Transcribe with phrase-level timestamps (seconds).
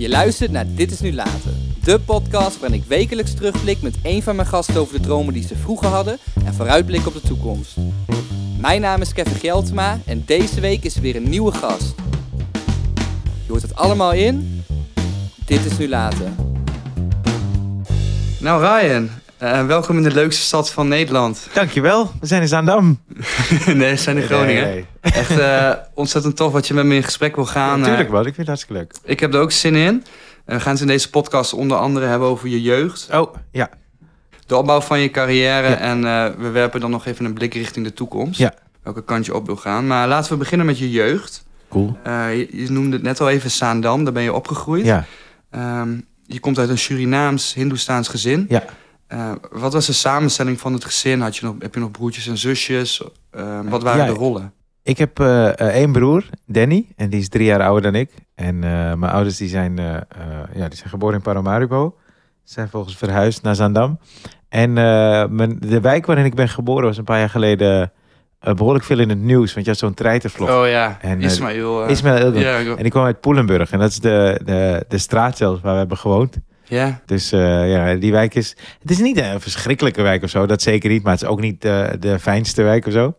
[0.00, 1.52] Je luistert naar Dit is Nu Later.
[1.84, 5.46] De podcast waarin ik wekelijks terugblik met een van mijn gasten over de dromen die
[5.46, 7.76] ze vroeger hadden en vooruitblik op de toekomst.
[8.58, 11.94] Mijn naam is Kevin Geltema en deze week is er weer een nieuwe gast.
[13.44, 14.64] Je hoort het allemaal in
[15.44, 16.28] Dit is Nu Later.
[18.38, 19.10] Nou Ryan,
[19.40, 21.48] eh, welkom in de leukste stad van Nederland.
[21.52, 23.00] Dankjewel, we zijn in Zaandam.
[23.66, 24.62] nee, we zijn in Groningen.
[24.64, 25.12] Nee, nee.
[25.12, 27.78] Echt eh, ontzettend tof wat je met me in gesprek wil gaan.
[27.80, 28.94] Natuurlijk Eh, wel, ik vind het hartstikke leuk.
[29.04, 30.04] ik heb er ook zin in.
[30.44, 33.08] Eh, We gaan het in deze podcast onder andere hebben over je jeugd.
[33.12, 33.70] Oh, ja.
[34.46, 35.68] De opbouw van je carrière.
[35.68, 35.76] Ja.
[35.76, 38.38] En eh, we werpen dan nog even een blik richting de toekomst.
[38.38, 38.54] Ja.
[38.82, 39.86] Welke kant je op wil gaan.
[39.86, 41.44] Maar laten we beginnen met je jeugd.
[41.68, 41.96] Cool.
[42.02, 44.04] Eh, je, je noemde het net al even Zaandam.
[44.04, 44.84] Daar ben je opgegroeid.
[44.84, 45.04] Ja,
[45.50, 45.90] Ehm,
[46.26, 48.46] je komt uit een Surinaams, Hindoestaans gezin.
[48.48, 48.64] ja.
[49.10, 51.20] Eh, wat was de samenstelling van het gezin?
[51.20, 53.02] Had je nog, heb je nog broertjes en zusjes?
[53.30, 54.52] Ehm, wat waren Ja, de rollen?
[54.82, 58.10] Ik heb eh, eh, één broer, Danny, en die is drie jaar ouder dan ik.
[58.34, 60.02] En eh, mijn ouders die zijn, eh, eh,
[60.54, 61.96] ja, die zijn geboren in Paramaribo.
[62.44, 63.98] Ze zijn volgens verhuisd naar Zaandam.
[64.48, 67.92] En eh, mijn, de wijk waarin ik ben geboren was een paar jaar geleden
[68.40, 69.52] eh, behoorlijk veel in het nieuws.
[69.54, 70.50] Want je had zo'n treitervlog.
[70.50, 71.24] Oh ja, En, eh,
[72.04, 72.40] eh, Ilgun.
[72.40, 73.70] Ja, ik- En ik kwam uit Poelenburg.
[73.70, 76.36] En dat is de, de, de straat zelfs waar we hebben gewoond.
[76.70, 77.00] Ja.
[77.06, 78.56] Dus ja, die wijk is.
[78.80, 81.02] Het is niet een verschrikkelijke wijk of zo, dat zeker niet.
[81.02, 83.14] Maar het is ook niet eh, de fijnste wijk of zo.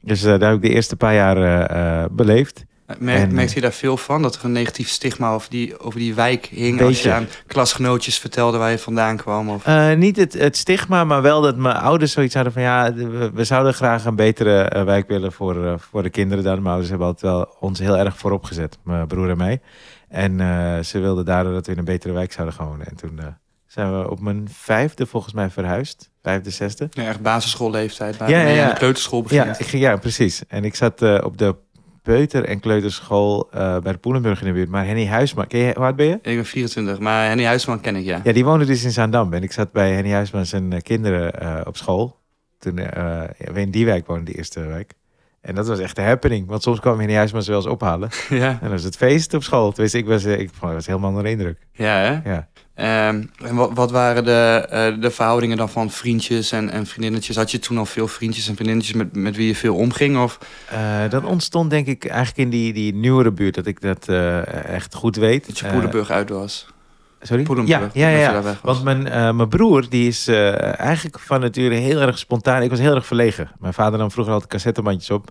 [0.00, 2.64] Dus eh, daar heb ik de eerste paar jaar beleefd.
[2.98, 4.22] Merk, En, merkte je daar veel van?
[4.22, 6.80] Dat er een negatief stigma over die, over die wijk hing?
[6.80, 7.08] Als Beetje.
[7.08, 9.50] je aan klasgenootjes vertelde waar je vandaan kwam?
[9.50, 9.66] Of...
[9.96, 13.44] Niet het, het stigma, maar wel dat mijn ouders zoiets hadden van ja, we, we
[13.44, 16.54] zouden graag een betere wijk willen voor, voor de kinderen dan.
[16.54, 19.60] Mijn ouders hebben altijd wel ons heel erg voorop gezet, mijn broer en mij.
[20.14, 22.86] En eh, ze wilden daardoor dat we in een betere wijk zouden gaan wonen.
[22.86, 23.26] En toen eh,
[23.66, 26.10] zijn we op mijn vijfde volgens mij verhuisd.
[26.22, 26.88] Vijfde, zesde.
[26.90, 28.18] Ja, echt basisschoolleeftijd.
[28.18, 28.68] Ja, ja, je ja.
[28.68, 29.44] de kleuterschool begint.
[29.44, 30.46] Ja, ik ging, ja, precies.
[30.48, 31.56] En ik zat eh, op de
[32.02, 34.68] peuter- en kleuterschool bij de Poelenburg in de buurt.
[34.68, 36.14] Maar Henny Huisman, ken je, hoe oud ben je?
[36.14, 38.20] Ik ben 24, maar Henny Huisman ken ik, ja.
[38.24, 39.32] Ja, die woonde dus in Zaandam.
[39.32, 42.20] En ik zat bij Henny Huisman zijn kinderen op school.
[42.58, 44.92] Toen we in die wijk woonden, die eerste wijk.
[45.44, 46.46] En dat was echt een happening.
[46.46, 48.08] Want soms kwam Henny Huisman ze wel eens ophalen.
[48.28, 48.48] ja.
[48.48, 49.72] En dan was het feest op school.
[49.72, 51.58] Dus ik was, eh, ik was helemaal onder de indruk.
[51.72, 52.30] Ja, hè?
[52.30, 52.48] Ja.
[52.74, 57.36] Ehm, en wat, wat waren de, eh, de verhoudingen dan van vriendjes en, en vriendinnetjes?
[57.36, 60.22] Had je toen al veel vriendjes en vriendinnetjes met, met wie je veel omging?
[60.22, 60.38] Of...
[60.70, 63.54] Eh, dat ontstond denk ik eigenlijk in die, die nieuwere buurt.
[63.54, 64.08] Dat ik dat
[64.66, 65.46] echt goed weet.
[65.46, 66.66] Dat je Poelenburg uit was?
[67.26, 67.42] Sorry?
[67.42, 68.56] Poelenburg, ja, ja, ja.
[68.62, 72.62] Want mijn, eh, mijn broer, die is eh, eigenlijk van nature heel erg spontaan.
[72.62, 73.50] Ik was heel erg verlegen.
[73.58, 75.28] Mijn vader nam vroeger altijd cassettebandjes op.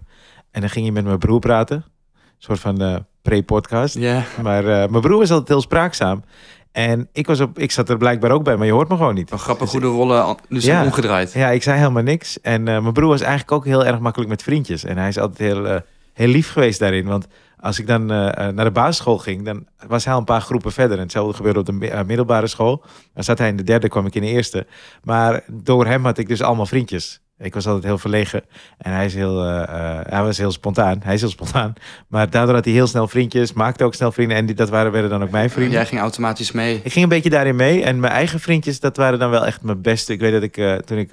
[0.51, 1.77] En dan ging hij met mijn broer praten.
[1.77, 3.95] Een soort van eh, pre-podcast.
[3.97, 4.23] Ja.
[4.41, 6.23] Maar mijn broer was altijd heel spraakzaam.
[6.71, 9.15] En ik, was op, ik zat er blijkbaar ook bij, maar je hoort me gewoon
[9.15, 9.29] niet.
[9.29, 10.83] Wel grappig hoe de rollen zijn Ja.
[10.83, 11.33] omgedraaid.
[11.33, 12.41] Ja, ik zei helemaal niks.
[12.41, 14.83] En mijn broer was eigenlijk ook heel erg makkelijk met vriendjes.
[14.83, 15.81] En hij is altijd heel,
[16.13, 17.05] heel lief geweest daarin.
[17.05, 17.27] Want
[17.63, 20.41] als ik dan eh, eh, naar de basisschool ging, dan was hij al een paar
[20.41, 20.97] groepen verder.
[20.97, 22.83] En hetzelfde gebeurde op de eh, middelbare school.
[23.13, 24.67] Dan zat hij in de derde, kwam ik in de eerste.
[25.03, 27.21] Maar door hem had ik dus allemaal vriendjes.
[27.37, 28.43] Ik was altijd heel verlegen.
[28.77, 30.99] En hij, is heel, eh, eh, hij was heel spontaan.
[31.03, 31.73] Hij is heel spontaan.
[32.07, 33.53] Maar daardoor had hij heel snel vriendjes.
[33.53, 34.37] Maakte ook snel vrienden.
[34.37, 35.73] En die, dat waren, werden dan ook mijn vrienden.
[35.73, 36.81] Jij ging automatisch mee.
[36.83, 37.83] Ik ging een beetje daarin mee.
[37.83, 40.13] En mijn eigen vriendjes, dat waren dan wel echt mijn beste.
[40.13, 41.11] Ik weet dat ik eh, toen ik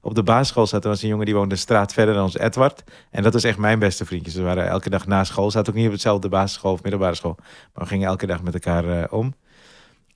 [0.00, 2.84] op de basisschool zat, er was een jongen die woonde straat verder dan ons Edward.
[3.10, 4.34] En dat was echt mijn beste vriendjes.
[4.34, 5.50] We waren elke dag na school.
[5.50, 7.36] Zaten ook niet op hetzelfde basisschool of middelbare school.
[7.38, 9.34] Maar we gingen elke dag met elkaar om.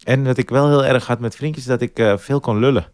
[0.04, 2.86] En wat ik wel heel erg had met vriendjes, dat ik veel kon lullen.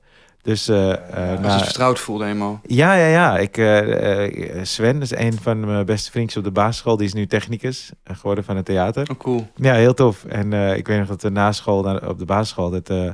[0.45, 0.99] Dus eh, eh,
[1.31, 2.61] Als je na- je vertrouwd voelde eenmaal.
[2.67, 3.39] ja, ja, ja.
[3.39, 4.25] Ik, eh,
[4.57, 6.97] eh, Sven is een van mijn beste vriendjes op de basisschool.
[6.97, 9.11] Die is nu technicus eh, geworden van het theater.
[9.11, 9.49] Oh, cool.
[9.57, 10.25] Ja, heel tof.
[10.25, 13.11] En eh, ik weet nog dat we na school, naar- op de basisschool, dat eh,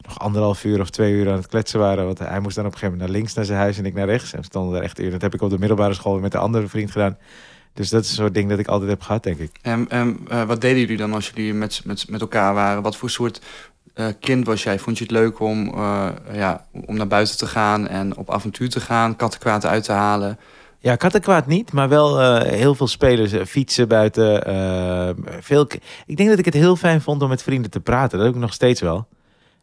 [0.00, 2.04] nog anderhalf uur of twee uur aan het kletsen waren.
[2.04, 3.94] Want hij moest dan op een gegeven moment naar links naar zijn huis en ik
[3.94, 4.32] naar rechts.
[4.32, 5.12] En we stonden daar echt uren.
[5.12, 7.16] Dat heb ik op de middelbare school met een andere vriend gedaan.
[7.74, 9.50] Dus dat is een soort ding dat ik altijd heb gehad, denk ik.
[9.62, 12.82] En, en eh, wat deden jullie dan als jullie met, met, met elkaar waren?
[12.82, 13.40] Wat voor soort
[13.94, 14.78] eh, kind was jij?
[14.78, 18.68] Vond je het leuk om, eh, ja, om naar buiten te gaan en op avontuur
[18.68, 20.38] te gaan, kattenkwaad uit te halen?
[20.78, 23.32] Ja, kattenkwaad niet, maar wel eh, heel veel spelers.
[23.48, 24.42] fietsen buiten.
[25.40, 25.66] veel,
[26.06, 28.16] ik denk dat ik het heel fijn vond om met vrienden te praten.
[28.18, 29.06] Dat heb ik nog steeds wel.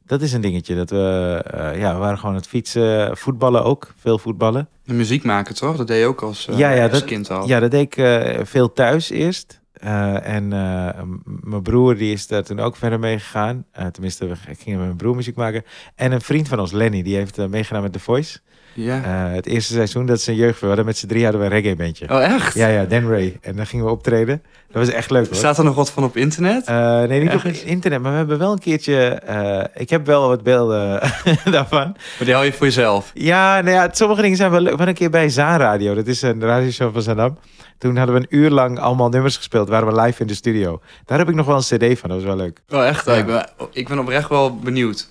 [0.05, 0.75] Dat is een dingetje.
[0.75, 1.43] Dat we,
[1.75, 3.17] ja, we waren gewoon het fietsen.
[3.17, 3.93] Voetballen ook.
[3.97, 4.67] Veel voetballen.
[4.85, 5.77] En muziek maken, toch?
[5.77, 7.47] Dat deed je ook als, Ja, ja, als dat- kind al.
[7.47, 8.05] Ja, dat deed ik
[8.47, 9.60] veel thuis eerst.
[9.81, 13.65] Eh, en eh, mijn broer die is daar toen ook verder mee gegaan.
[13.71, 15.63] Eh, tenminste, we gingen met mijn broer muziek maken.
[15.95, 18.39] En een vriend van ons, Lenny, die heeft meegedaan met The Voice.
[18.73, 19.03] Ja.
[19.03, 21.53] Eh, het eerste seizoen dat ze een jeugd hadden met z'n drie hadden we een
[21.61, 22.09] reggae bandje.
[22.09, 22.53] oh, echt?
[22.53, 23.37] Ja, ja, Dan Ray.
[23.41, 24.43] En dan gingen we optreden.
[24.71, 25.35] Dat was echt leuk hoor.
[25.35, 26.65] Staat er nog wat van op internet?
[26.65, 28.95] Eh, nee, niet op internet, maar we hebben wel een keertje...
[29.09, 30.99] eh, ik heb wel wat beelden
[31.51, 31.87] daarvan.
[31.91, 33.11] Maar die hou je voor jezelf.
[33.13, 34.77] Ja, nou ja, sommige dingen zijn wel leuk.
[34.77, 35.93] We een keer bij Zaanradio.
[35.93, 37.37] Dat is een radioshow van Zandam.
[37.77, 39.69] Toen hadden we een uur lang allemaal nummers gespeeld.
[39.69, 40.81] Waren we live in de studio.
[41.05, 41.61] Daar heb ik nog wel een
[41.93, 42.09] cd van.
[42.09, 42.61] Dat was wel leuk.
[42.69, 43.05] Oh, echt?
[43.05, 43.13] Ja.
[43.13, 45.10] Ik, ben, ik ben oprecht wel benieuwd.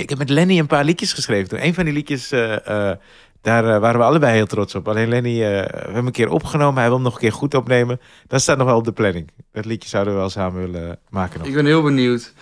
[0.00, 1.48] Ik heb met Lenny een paar liedjes geschreven.
[1.48, 2.96] Toen een van die liedjes, eh, eh,
[3.40, 4.88] daar eh, waren we allebei heel trots op.
[4.88, 6.74] Alleen Lenny, we hebben een keer opgenomen.
[6.74, 8.00] Hij wil hem nog een keer goed opnemen.
[8.26, 9.30] Dat staat nog wel op de planning.
[9.52, 11.48] Dat liedje zouden we wel samen willen maken nog.
[11.48, 12.32] Ik ben heel benieuwd.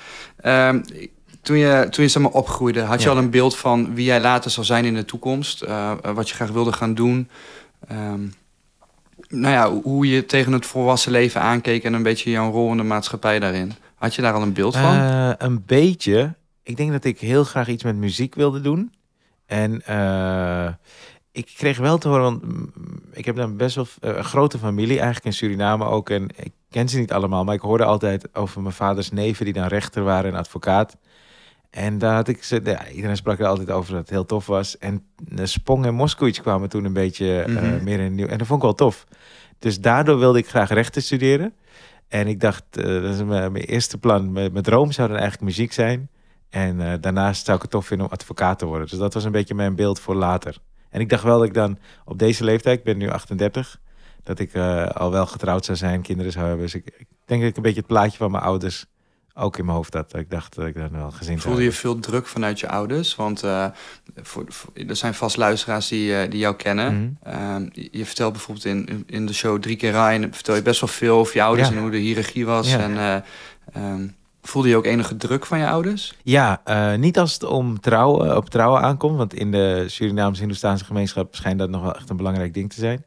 [0.41, 0.81] Ehm,
[1.43, 3.15] toen je, toen je zeg maar, opgroeide, had je Ja.
[3.15, 5.65] al een beeld van wie jij later zou zijn in de toekomst?
[6.15, 7.29] Wat je graag wilde gaan doen?
[7.89, 8.21] Ehm,
[9.29, 12.77] nou ja, hoe je tegen het volwassen leven aankeek en een beetje jouw rol in
[12.77, 13.73] de maatschappij daarin.
[13.95, 14.95] Had je daar al een beeld van?
[15.39, 16.35] Een beetje.
[16.69, 18.93] Ik denk dat ik heel graag iets met muziek wilde doen.
[19.47, 20.73] En eh,
[21.33, 22.73] ik kreeg wel te horen, want mm,
[23.13, 26.11] ik heb dan best wel eh, een grote familie, eigenlijk in Suriname ook.
[26.11, 29.55] En ik ken ze niet allemaal, maar ik hoorde altijd over mijn vaders neven die
[29.55, 30.97] dan rechter waren en advocaat.
[31.71, 34.47] En daar had ik ze, ja, iedereen sprak er altijd over dat het heel tof
[34.47, 34.79] was.
[34.79, 35.05] En
[35.37, 37.85] eh, Spong en Moskowitz kwamen toen een beetje Mhm.
[37.85, 38.27] meer in nieuw.
[38.27, 39.07] En dat vond ik wel tof.
[39.59, 41.53] Dus daardoor wilde ik graag rechten studeren.
[42.09, 44.33] En ik dacht, dat is mijn, mijn eerste plan.
[44.33, 46.09] Mijn, mijn droom zou dan eigenlijk muziek zijn.
[46.51, 48.89] En eh, daarnaast zou ik het tof vinden om advocaat te worden.
[48.89, 50.57] Dus dat was een beetje mijn beeld voor later.
[50.91, 53.81] En ik dacht wel dat ik dan op deze leeftijd, ik ben nu 38,
[54.23, 56.65] dat ik eh, al wel getrouwd zou zijn, kinderen zou hebben.
[56.65, 58.87] Dus ik, ik denk dat ik een beetje het plaatje van mijn ouders
[59.35, 60.11] ook in mijn hoofd had.
[60.11, 63.15] Dat ik dacht dat ik dan wel gezin Voelde je veel druk vanuit je ouders?
[63.17, 63.67] Want eh,
[64.17, 67.17] voor, voor- er zijn vast luisteraars die, die jou kennen.
[67.23, 67.35] Mhm.
[67.35, 70.35] Ehm, je, je vertelt bijvoorbeeld in, in- de show Drie keer Rijn...
[70.35, 71.75] vertel je best wel veel over je ouders Ja.
[71.75, 72.71] en hoe de hiërarchie was.
[72.71, 72.79] Ja.
[72.79, 73.17] En, eh,
[73.83, 74.09] ehm,
[74.49, 76.15] voelde je ook enige druk van je ouders?
[76.23, 79.17] Ja, eh, niet als het om trouwen, op trouwen aankomt.
[79.17, 82.81] Want in de Surinaamse Hindoestaanse gemeenschap schijnt dat nog wel echt een belangrijk ding te
[82.81, 83.05] zijn.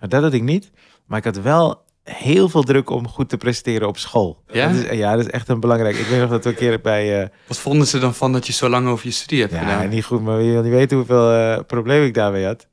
[0.00, 0.70] Maar dat had ik niet.
[1.06, 4.42] Maar ik had wel heel veel druk om goed te presteren op school.
[4.52, 4.66] Ja?
[4.66, 5.96] Dat is, ja, dat is echt een belangrijk.
[5.96, 7.22] Ik weet nog dat we een keer bij...
[7.22, 9.58] eh, Wat vonden ze dan van dat je zo lang over je studie hebt ja,
[9.58, 9.88] gedaan?
[9.88, 12.66] niet goed, maar je wil niet weten hoeveel eh, problemen ik daarmee had.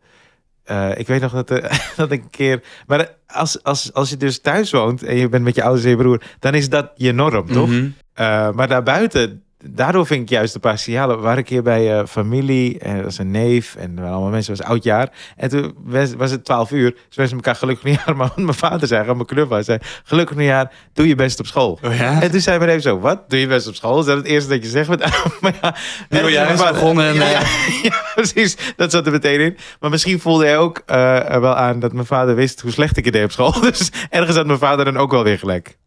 [0.67, 2.63] Eh, ik weet nog dat, eh, dat ik een keer...
[2.87, 5.89] Maar als, als, als je dus thuis woont en je bent met je ouders en
[5.89, 6.21] je broer...
[6.39, 7.69] dan is dat je norm, toch?
[7.69, 11.21] Uh, maar daarbuiten, daardoor vind ik juist een paar signalen.
[11.21, 14.65] Waren een keer bij eh, familie, en dat was een neef en allemaal mensen, was
[14.65, 15.09] oud jaar.
[15.35, 18.15] En toen was, was het 12 uur, dus we elkaar gelukkig nieuwjaar.
[18.17, 21.39] Maar wat mijn vader zei, aan mijn knuffel, hij zei, gelukkig nieuwjaar, doe je best
[21.39, 21.79] op school.
[21.83, 22.21] Oh ja?
[22.21, 23.29] En toen zei mijn neef zo, wat?
[23.29, 23.99] Doe je best op school?
[23.99, 24.87] Is dat het eerste dat je zegt?
[25.41, 25.75] maar ja,
[26.09, 28.57] Nieuwjaar is begonnen en, Ja, ja, eh, ja, precies.
[28.75, 29.57] Dat zat er meteen in.
[29.79, 30.95] Maar misschien voelde hij ook eh,
[31.39, 33.61] wel aan dat mijn vader wist hoe slecht ik het deed op school.
[33.61, 35.77] Dus ergens had mijn vader dan ook wel weer gelijk.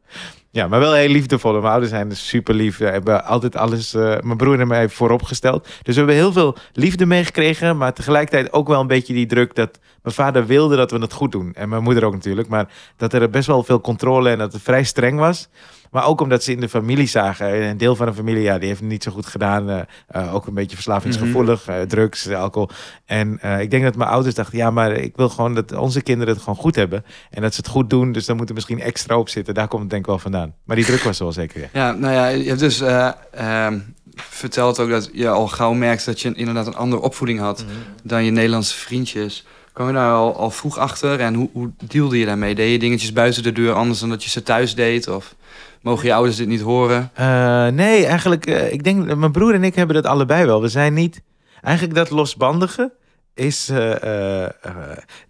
[0.52, 1.52] Ja, maar wel heel liefdevol.
[1.52, 2.76] Mijn ouders zijn super lief.
[2.76, 5.64] Ze hebben altijd alles, eh, mijn broer en mij vooropgesteld.
[5.64, 7.76] Dus we hebben heel veel liefde meegekregen.
[7.76, 11.12] Maar tegelijkertijd ook wel een beetje die druk dat mijn vader wilde dat we het
[11.12, 11.52] goed doen.
[11.54, 12.48] En mijn moeder ook natuurlijk.
[12.48, 15.48] Maar dat er best wel veel controle en dat het vrij streng was.
[15.90, 17.62] Maar ook omdat ze in de familie zagen.
[17.62, 19.70] Een deel van de familie, ja, die heeft het niet zo goed gedaan.
[19.70, 21.66] eh, eh, ook een beetje verslavingsgevoelig.
[21.66, 22.68] eh, drugs, alcohol.
[23.06, 26.02] En eh, ik denk dat mijn ouders dachten, ja, maar ik wil gewoon dat onze
[26.02, 27.04] kinderen het gewoon goed hebben.
[27.30, 28.12] En dat ze het goed doen.
[28.12, 29.54] Dus dan moet er misschien extra op zitten.
[29.54, 30.54] Daar komt het denk ik wel vandaan.
[30.64, 31.68] Maar die druk was er wel zeker, ja.
[31.72, 33.78] Ja, nou ja, je hebt dus eh, ehm,
[34.14, 37.64] verteld ook dat je al gauw merkt dat je inderdaad een andere opvoeding had
[38.02, 39.46] dan je Nederlandse vriendjes.
[39.72, 42.54] Kwam je daar al, al vroeg achter en hoe, hoe dealde je daarmee?
[42.54, 45.08] Deed je dingetjes buiten de deur anders dan dat je ze thuis deed?
[45.08, 45.34] Of
[45.80, 47.10] mogen je ouders dit niet horen?
[47.14, 50.60] Eh, nee, eigenlijk, eh, ik denk, mijn broer en ik hebben dat allebei wel.
[50.60, 51.22] We zijn niet,
[51.62, 52.92] eigenlijk dat losbandige
[53.34, 53.68] is,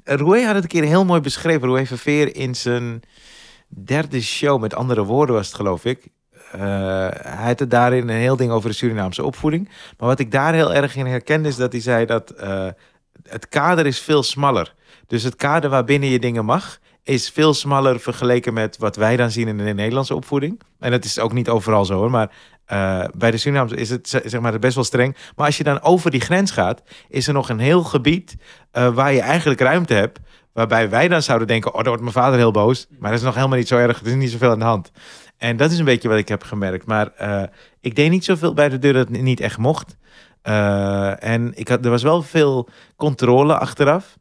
[0.04, 1.68] Roué had het een keer heel mooi beschreven.
[1.68, 3.02] Roué Verveer in zijn
[3.68, 6.08] derde show, met andere woorden was het geloof ik.
[6.50, 9.68] Hij had het daarin een heel ding over de Surinaamse opvoeding.
[9.98, 12.34] Maar wat ik daar heel erg in herkende is dat hij zei dat
[13.28, 14.74] het kader is veel smaller.
[15.06, 19.30] Dus het kader waarbinnen je dingen mag, is veel smaller vergeleken met wat wij dan
[19.30, 20.60] zien in de Nederlandse opvoeding.
[20.78, 22.30] En dat is ook niet overal zo hoor, maar
[22.70, 25.16] eh, bij de Surinaamse is het zeg maar best wel streng.
[25.36, 28.36] Maar als je dan over die grens gaat, is er nog een heel gebied
[28.70, 30.18] eh, waar je eigenlijk ruimte hebt.
[30.52, 32.86] Waarbij wij dan zouden denken, oh, dan wordt mijn vader heel boos.
[32.98, 34.90] Maar dat is nog helemaal niet zo erg, er is niet zoveel aan de hand.
[35.36, 36.86] En dat is een beetje wat ik heb gemerkt.
[36.86, 37.42] Maar eh,
[37.80, 39.96] ik deed niet zoveel bij de deur dat het niet echt mocht.
[40.42, 44.18] En ik had, er was wel veel controle achteraf.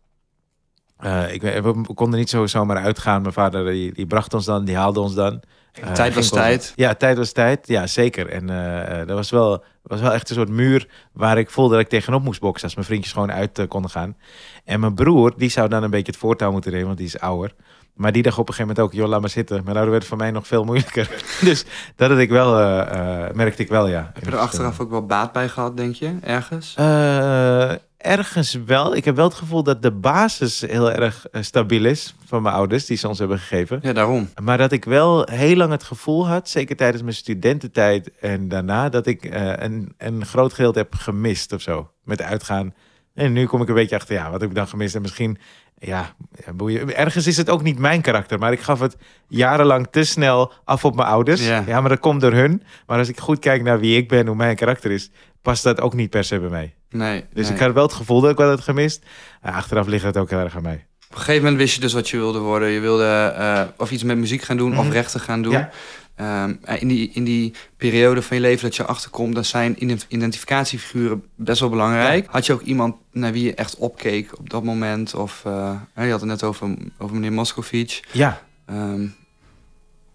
[1.00, 3.22] Eh, ik, we konden niet zo zomaar uitgaan.
[3.22, 5.42] Mijn vader die, die bracht ons dan, die haalde ons dan.
[5.72, 6.74] Eh, tijd was ging tijd.
[6.76, 7.68] Ja, tijd was tijd.
[7.68, 8.30] Ja, zeker.
[8.30, 11.74] En eh, eh, dat was wel, was wel echt een soort muur waar ik voelde
[11.74, 14.18] dat ik tegenop moest boksen als mijn vriendjes gewoon uit eh, konden gaan.
[14.66, 17.20] En mijn broer, die zou dan een beetje het voortouw moeten nemen, want die is
[17.20, 17.54] ouder.
[18.00, 19.64] Maar die dacht op een gegeven moment ook, joh, laat maar zitten.
[19.64, 21.24] Maar daardoor werd het voor mij nog veel moeilijker.
[21.42, 21.66] dus
[21.96, 24.12] dat had ik wel, eh, eh, merkte ik wel, ja.
[24.14, 26.74] Heb je er achteraf ook wel baat bij gehad, denk je, ergens?
[26.78, 28.96] Eh, ergens wel.
[28.96, 32.56] Ik heb wel het gevoel dat de basis heel erg eh, stabiel is van mijn
[32.56, 33.80] ouders, die ze ons hebben gegeven.
[33.82, 34.30] Ja, daarom.
[34.44, 38.90] Maar dat ik wel heel lang het gevoel had, zeker tijdens mijn studententijd en daarna,
[38.90, 41.92] dat ik eh, een, een groot gedeelte heb gemist of zo.
[42.04, 42.74] Met uitgaan.
[43.14, 44.96] En nu kom ik een beetje achter, ja, wat heb ik dan gemist?
[44.96, 45.38] En misschien
[45.80, 46.16] ja,
[46.46, 46.96] ja, boeien.
[46.96, 50.86] ergens is het ook niet mijn karakter, maar ik gaf het jarenlang te snel af
[50.86, 51.48] op mijn ouders.
[51.48, 51.64] Ja.
[51.68, 52.64] Ja, maar dat komt door hun.
[52.86, 55.82] Maar als ik goed kijk naar wie ik ben, hoe mijn karakter is, past dat
[55.82, 56.74] ook niet per se bij mij.
[56.90, 57.26] Nee.
[57.34, 57.54] Dus nee.
[57.56, 59.04] ik had wel het gevoel dat ik wat had gemist.
[59.42, 60.86] Achteraf ligt het ook heel erg aan mij.
[61.10, 62.70] Op een gegeven moment wist je dus wat je wilde worden.
[62.70, 64.94] Je wilde eh, of iets met muziek gaan doen of Mhm.
[64.94, 65.52] rechten gaan doen.
[65.52, 65.70] Ja.
[66.16, 70.06] Ehm, in, die, in die periode van je leven dat je achterkomt, dan zijn ident-
[70.10, 72.28] identificatiefiguren best wel belangrijk.
[72.30, 75.14] Had je ook iemand naar wie je echt opkeek op dat moment?
[75.16, 76.68] Of eh, je had het net over,
[76.98, 78.04] over meneer Moscovic.
[78.12, 79.06] Ja, Ehm,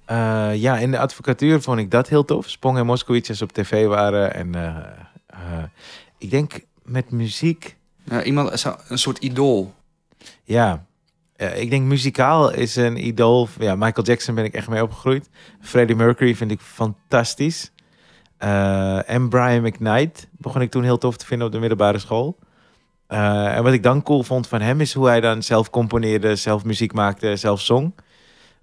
[0.04, 2.48] Eh, ja, in de advocatuur vond ik dat heel tof.
[2.48, 4.34] Spong en Moskowitz als op tv waren.
[4.34, 4.74] En eh, eh,
[6.18, 9.74] ik denk met muziek, ja, iemand, een soort idool.
[10.44, 10.86] ja.
[11.36, 13.48] Eh, ik denk muzikaal is een idool.
[13.58, 15.30] Ja, Michael Jackson ben ik echt mee opgegroeid.
[15.60, 17.72] Freddie Mercury vind ik fantastisch.
[18.36, 22.38] Eh, en Brian McKnight begon ik toen heel tof te vinden op de middelbare school.
[23.06, 26.36] Eh, en wat ik dan cool vond van hem is hoe hij dan zelf componeerde,
[26.36, 27.94] zelf muziek maakte, zelf zong.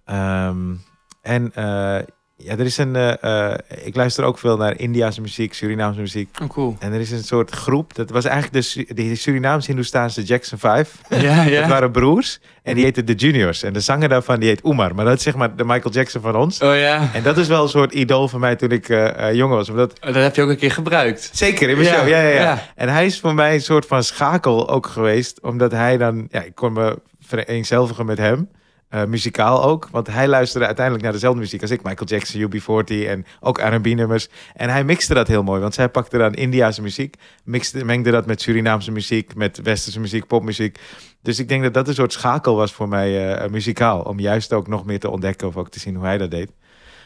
[0.06, 0.75] Ehm,
[1.22, 2.00] en eh,
[2.43, 2.95] ja, er is een.
[2.95, 6.38] eh, eh, ik luister ook veel naar Indiase muziek, Surinaamse muziek.
[6.41, 6.75] Oh, cool.
[6.79, 7.95] En er is een soort groep.
[7.95, 10.91] Dat was eigenlijk de, de Surinaams-Hindoestaanse Jackson 5.
[11.10, 12.39] Ja, Dat waren broers.
[12.63, 13.63] En die heten de Juniors.
[13.63, 14.95] En de zanger daarvan die heet Oemar.
[14.95, 16.62] Maar dat is zeg maar de Michael Jackson van ons.
[16.62, 17.10] Oh ja.
[17.13, 19.69] En dat is wel een soort idool van mij toen ik eh, eh, jong was.
[19.69, 21.29] Omdat, Oh, Dat heb je ook een keer gebruikt.
[21.33, 22.07] zeker, in mijn Ja, show.
[22.07, 22.41] Ja, ja, ja.
[22.41, 22.62] ja.
[22.75, 25.41] En hij is voor mij een soort van schakel ook geweest.
[25.41, 26.27] Omdat hij dan...
[26.31, 28.50] Ja, ik kon me vereenzelvigen met hem.
[28.91, 29.88] Eh, muzikaal ook.
[29.91, 31.83] Want hij luisterde uiteindelijk naar dezelfde muziek als ik.
[31.83, 34.29] Michael Jackson, UB40 en ook R&B-nummers.
[34.53, 35.62] En hij mixte dat heel mooi.
[35.62, 37.15] Want zij pakte dan Indiase muziek.
[37.43, 39.36] Mixte, mengde dat met Surinaamse muziek.
[39.36, 40.79] Met westerse muziek, popmuziek.
[41.21, 44.01] Dus ik denk dat dat een soort schakel was voor mij eh, muzikaal.
[44.01, 46.51] Om juist ook nog meer te ontdekken of ook te zien hoe hij dat deed.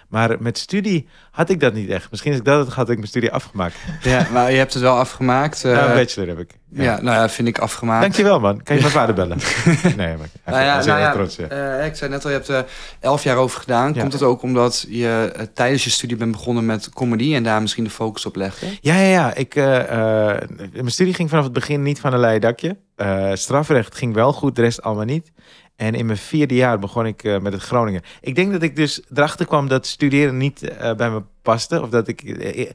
[0.09, 2.11] Maar met studie had ik dat niet echt.
[2.11, 3.75] Misschien als ik dat had, had ik mijn studie afgemaakt.
[4.01, 5.63] Ja, maar je hebt het wel afgemaakt.
[5.63, 6.51] eh, nou, een bachelor heb ik.
[6.69, 7.01] ja.
[7.01, 8.01] nou ja, vind ik afgemaakt.
[8.01, 8.63] Dankjewel man.
[8.63, 9.37] Kan je mijn vader bellen?
[9.97, 11.35] nee, maar Nou ja, is nou ja, trots.
[11.35, 11.47] Ja.
[11.47, 12.65] eh, ik zei net al, je hebt er
[12.99, 13.93] elf jaar over gedaan.
[13.93, 13.99] Ja.
[14.01, 17.61] Komt het ook omdat je eh, tijdens je studie bent begonnen met comedy en daar
[17.61, 18.65] misschien de focus op legde?
[18.81, 19.33] Ja, ja, ja.
[19.33, 20.41] Ik, eh, eh,
[20.73, 22.77] mijn studie ging vanaf het begin niet van een leien dakje.
[22.95, 25.31] Eh, strafrecht ging wel goed, de rest allemaal niet.
[25.75, 28.01] En in mijn vierde jaar begon ik eh, met het Groningen.
[28.21, 31.81] Ik denk dat ik dus erachter kwam dat studeren niet eh, bij me paste.
[31.81, 32.69] Of dat ik, eh,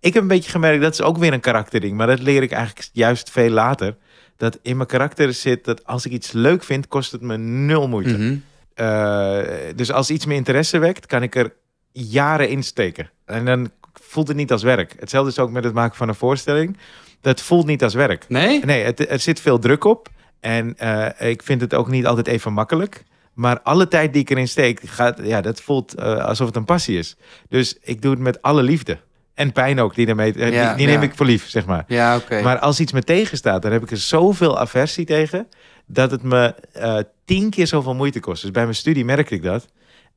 [0.00, 1.96] ik heb een beetje gemerkt, dat is ook weer een karakterding.
[1.96, 3.96] Maar dat leer ik eigenlijk juist veel later.
[4.36, 7.88] Dat in mijn karakter zit dat als ik iets leuk vind, kost het me nul
[7.88, 8.18] moeite.
[8.18, 8.36] Mhm.
[9.76, 11.52] Dus als iets me interesse wekt, kan ik er
[11.92, 13.10] jaren in steken.
[13.24, 14.94] En dan voelt het niet als werk.
[14.98, 16.76] Hetzelfde is ook met het maken van een voorstelling.
[17.20, 18.24] Dat voelt niet als werk.
[18.28, 18.64] Nee?
[18.64, 20.08] Nee, het, er zit veel druk op.
[20.40, 23.04] En eh, ik vind het ook niet altijd even makkelijk.
[23.34, 26.64] Maar alle tijd die ik erin steek, gaat, ja, dat voelt eh, alsof het een
[26.64, 27.16] passie is.
[27.48, 28.98] Dus ik doe het met alle liefde.
[29.34, 31.84] En pijn ook, die, daarmee, eh, Ja, die, die neem ik voor lief, zeg maar.
[31.86, 32.42] Ja, oké.
[32.42, 35.48] Maar als iets me tegenstaat, dan heb ik er zoveel aversie tegen
[35.86, 36.54] dat het me
[37.24, 38.42] tien keer zoveel moeite kost.
[38.42, 39.68] Dus bij mijn studie merkte ik dat.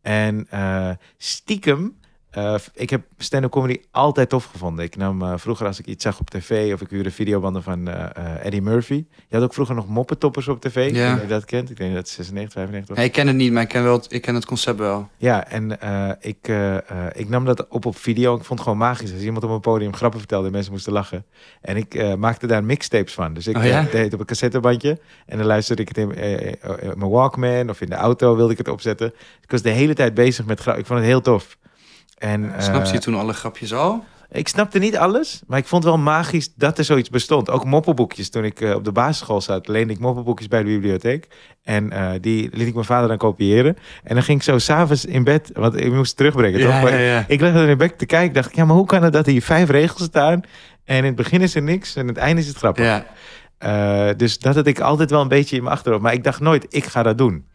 [0.02, 0.48] En
[1.18, 1.96] stiekem,
[2.32, 4.86] eh, ik heb stand-up comedy altijd tof gevonden.
[4.86, 7.88] Ik nam eh, vroeger als ik iets zag op tv of ik huurde videobanden van
[7.88, 9.06] eh, Eddie Murphy.
[9.28, 10.88] Je had ook vroeger nog moppentoppers op tv.
[10.88, 11.16] Ik Ja.
[11.22, 11.70] je dat kent.
[11.70, 12.98] Ik denk dat het 96, 95 was.
[12.98, 15.10] Nee, ik ken het niet, maar ik ken, wel het, ik ken het concept wel.
[15.18, 15.72] Ja, en
[16.20, 16.52] ik,
[17.14, 18.36] ik nam dat op op video.
[18.36, 19.12] Ik vond het gewoon magisch.
[19.14, 21.26] Als iemand op een podium grappen vertelde en mensen moesten lachen.
[21.62, 23.34] En ik maakte daar mixtapes van.
[23.34, 23.82] Dus ik Oh ja?
[23.82, 25.00] deed het op een cassettebandje.
[25.26, 26.58] En dan luisterde ik het in, in
[26.98, 29.14] mijn Walkman of in de auto wilde ik het opzetten.
[29.42, 30.78] Ik was de hele tijd bezig met grap.
[30.78, 31.58] Ik vond het heel tof.
[32.22, 34.04] En, eh, Snapte je toen alle grapjes al?
[34.32, 37.50] ik snapte niet alles, maar ik vond wel magisch dat er zoiets bestond.
[37.50, 38.30] Ook moppenboekjes.
[38.30, 41.28] Toen ik eh, op de basisschool zat, leende ik moppenboekjes bij de bibliotheek.
[41.64, 43.78] En eh, die liet ik mijn vader dan kopiëren.
[44.04, 46.60] En dan ging ik zo s'avonds in bed, want ik moest terugbrengen.
[46.60, 46.70] toch?
[46.70, 47.26] Ja, Maar ja, ja.
[47.28, 48.34] Ik leg er in bed te kijken.
[48.34, 50.42] dacht ik, ja, maar hoe kan het dat hier vijf regels staan?
[50.86, 53.04] En in het begin is er niks en in het einde is het grappig.
[53.58, 56.04] Eh, dus dat had ik altijd wel een beetje in mijn achterhoofd.
[56.04, 57.46] Maar ik dacht nooit, ik ga dat doen.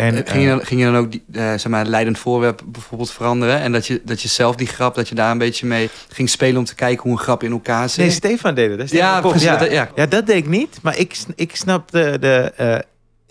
[0.00, 2.62] En, ging, je eh, dan, ging je dan ook die, eh, zeg maar, leidend voorwerp
[2.66, 3.60] bijvoorbeeld veranderen?
[3.60, 6.30] En dat je, dat je zelf die grap, dat je daar een beetje mee ging
[6.30, 7.98] spelen om te kijken hoe een grap in elkaar zit?
[7.98, 8.88] Nee, Stefan deed het.
[8.88, 9.06] Stefan
[9.38, 9.56] Ja, Ja.
[9.56, 9.88] dat- ja.
[9.94, 10.78] ja, dat deed ik niet.
[10.82, 12.16] Maar ik, ik snap de...
[12.20, 12.78] de eh,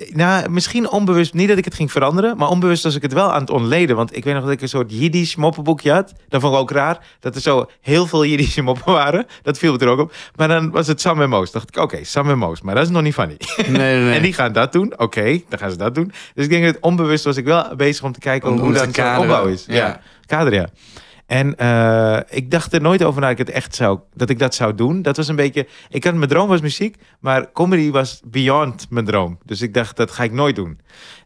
[0.10, 3.34] nou, misschien onbewust, niet dat ik het ging veranderen, maar onbewust was ik het wel
[3.34, 3.96] aan het ontleden.
[3.96, 6.14] Want ik weet nog dat ik een soort Jiddisch moppenboekje had.
[6.30, 9.26] Dat vond ik ook raar, dat er zo heel veel Jiddische moppen waren.
[9.42, 10.14] Dat viel me er ook op.
[10.36, 11.52] Maar dan was het Sam en Moos.
[11.52, 13.38] dacht ik, oké, Sam en Moos, maar dat is nog niet funny.
[13.58, 14.14] Nee, nee, nee.
[14.18, 16.12] En die gaan dat doen, oké, dan gaan ze dat doen.
[16.34, 18.88] Dus ik denk dat onbewust was ik wel bezig om te kijken Om- hoe dat
[19.18, 19.64] opbouw is.
[19.68, 19.76] Ja.
[19.76, 20.68] Ja, kader, ja.
[21.30, 24.40] En eh, ik dacht er nooit over na dat ik het echt zou, dat ik
[24.40, 25.02] dat zou doen.
[25.02, 29.06] Dat was een beetje, ik had mijn droom was muziek, maar comedy was beyond mijn
[29.06, 29.38] droom.
[29.46, 30.80] Dus ik dacht, dat ga ik nooit doen.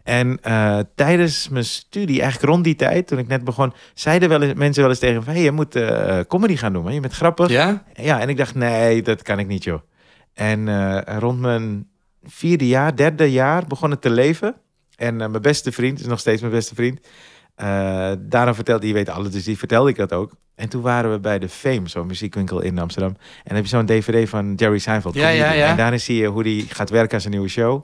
[0.03, 4.41] En eh, tijdens mijn studie, eigenlijk rond die tijd, toen ik net begon, zeiden wel
[4.41, 6.93] eens, mensen wel eens tegen me, hey, je moet eh, comedy gaan doen, man.
[6.93, 7.49] je bent grappig.
[7.49, 7.83] Ja?
[7.93, 9.81] Ja, en ik dacht, nee, dat kan ik niet, joh.
[10.33, 10.69] En
[11.19, 11.87] rond mijn
[12.23, 14.55] vierde jaar, derde jaar begonnen te leven.
[14.95, 16.99] En mijn beste vriend, is nog steeds mijn beste vriend.
[17.55, 20.31] Eh daarom vertelde, die weet alles, dus die vertelde ik dat ook.
[20.55, 23.11] En toen waren we bij de Fame, zo'n muziekwinkel in Amsterdam.
[23.11, 25.15] En dan heb je zo'n dvd van Jerry Seinfeld.
[25.15, 25.67] Ja, ja, ja.
[25.67, 27.83] En daarin zie je hoe hij gaat werken aan zijn nieuwe show.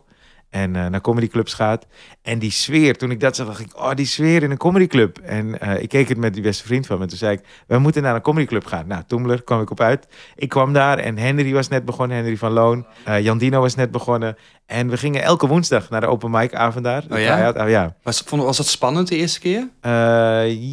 [0.49, 1.85] En eh, naar comedyclubs gaat.
[2.21, 5.17] En die sfeer, toen ik dat zag, dacht ik, oh, die sfeer in een comedyclub.
[5.17, 7.03] En eh, ik keek het met die beste vriend van me.
[7.03, 8.87] En toen zei ik, we moeten naar een comedyclub gaan.
[8.87, 10.07] Nou, Toemler kwam ik op uit.
[10.35, 12.85] Ik kwam daar en Henry was net begonnen, Henry van Loon.
[13.03, 14.37] Eh Jan Dino was net begonnen.
[14.65, 17.03] En we gingen elke woensdag naar de open mic avond daar.
[17.09, 17.53] Oh ja?
[17.57, 17.95] Oh, ja.
[18.03, 19.69] Was, vond, was dat spannend de eerste keer?
[19.81, 19.91] Eh,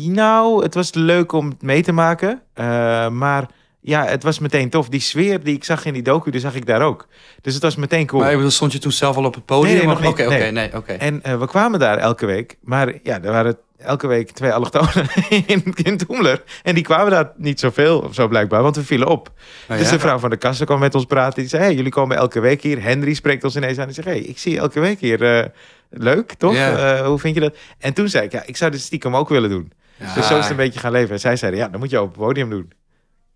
[0.07, 2.43] nou, het was leuk om het mee te maken.
[2.55, 3.47] Eh, maar
[3.87, 4.89] ja, het was meteen tof.
[4.89, 7.07] Die sfeer die ik zag in die docu, die zag ik daar ook.
[7.41, 8.23] Dus het was meteen cool.
[8.23, 9.73] Maar stond je toen zelf al op het podium?
[9.77, 10.27] Nee, nee, nog Oké, niet.
[10.27, 10.51] oké, Nee.
[10.51, 10.93] nee, oké.
[10.93, 12.57] En eh, we kwamen daar elke week.
[12.61, 15.07] Maar ja, er waren elke week twee allochtonen
[15.47, 16.43] in, in Toemler.
[16.63, 19.33] En die kwamen daar niet zoveel of zo blijkbaar, want we vielen op.
[19.71, 19.93] Oh, Dus ja?
[19.93, 21.41] de vrouw van de kassa kwam met ons praten.
[21.41, 22.83] Die zei, hey, jullie komen elke week hier.
[22.83, 23.85] Henry spreekt ons ineens aan.
[23.87, 25.23] Die zegt, hey, ik zie je elke week hier.
[25.39, 25.47] Eh,
[25.91, 26.55] leuk, toch?
[26.55, 27.57] Eh, hoe vind je dat?
[27.79, 29.73] En toen zei ik, ja, ik zou dit stiekem ook willen doen.
[29.97, 30.15] Ja.
[30.15, 31.11] Dus zo is het een beetje gaan leven.
[31.15, 32.73] En zij zeiden, ja, dan moet je op het podium doen.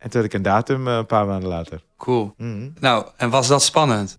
[0.00, 1.82] En toen had ik een datum eh, een paar maanden later.
[1.96, 2.34] Cool.
[2.36, 2.68] Mhm.
[2.78, 4.18] Nou, en was dat spannend?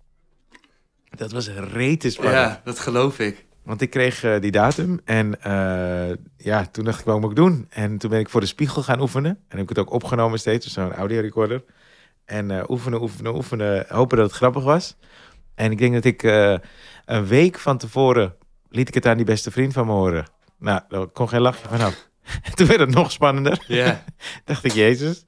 [1.10, 2.36] Dat was rete spannend.
[2.36, 3.44] Ja, dat geloof ik.
[3.62, 7.36] Want ik kreeg eh, die datum en eh, ja, toen dacht ik, wat moet ik
[7.36, 7.66] doen?
[7.70, 9.30] En toen ben ik voor de spiegel gaan oefenen.
[9.30, 11.64] En heb ik het ook opgenomen steeds, dus zo'n audiorecorder.
[12.24, 14.96] En oefenen, oefenen, oefenen, hopen dat het grappig was.
[15.54, 16.22] En ik denk dat ik
[17.04, 18.34] een week van tevoren
[18.68, 20.26] liet ik het aan die beste vriend van me horen.
[20.58, 22.10] Nou, daar kon geen lachje vanaf.
[22.54, 23.64] toen werd het nog spannender.
[23.66, 24.04] Ja.
[24.44, 25.24] dacht ik, Jezus.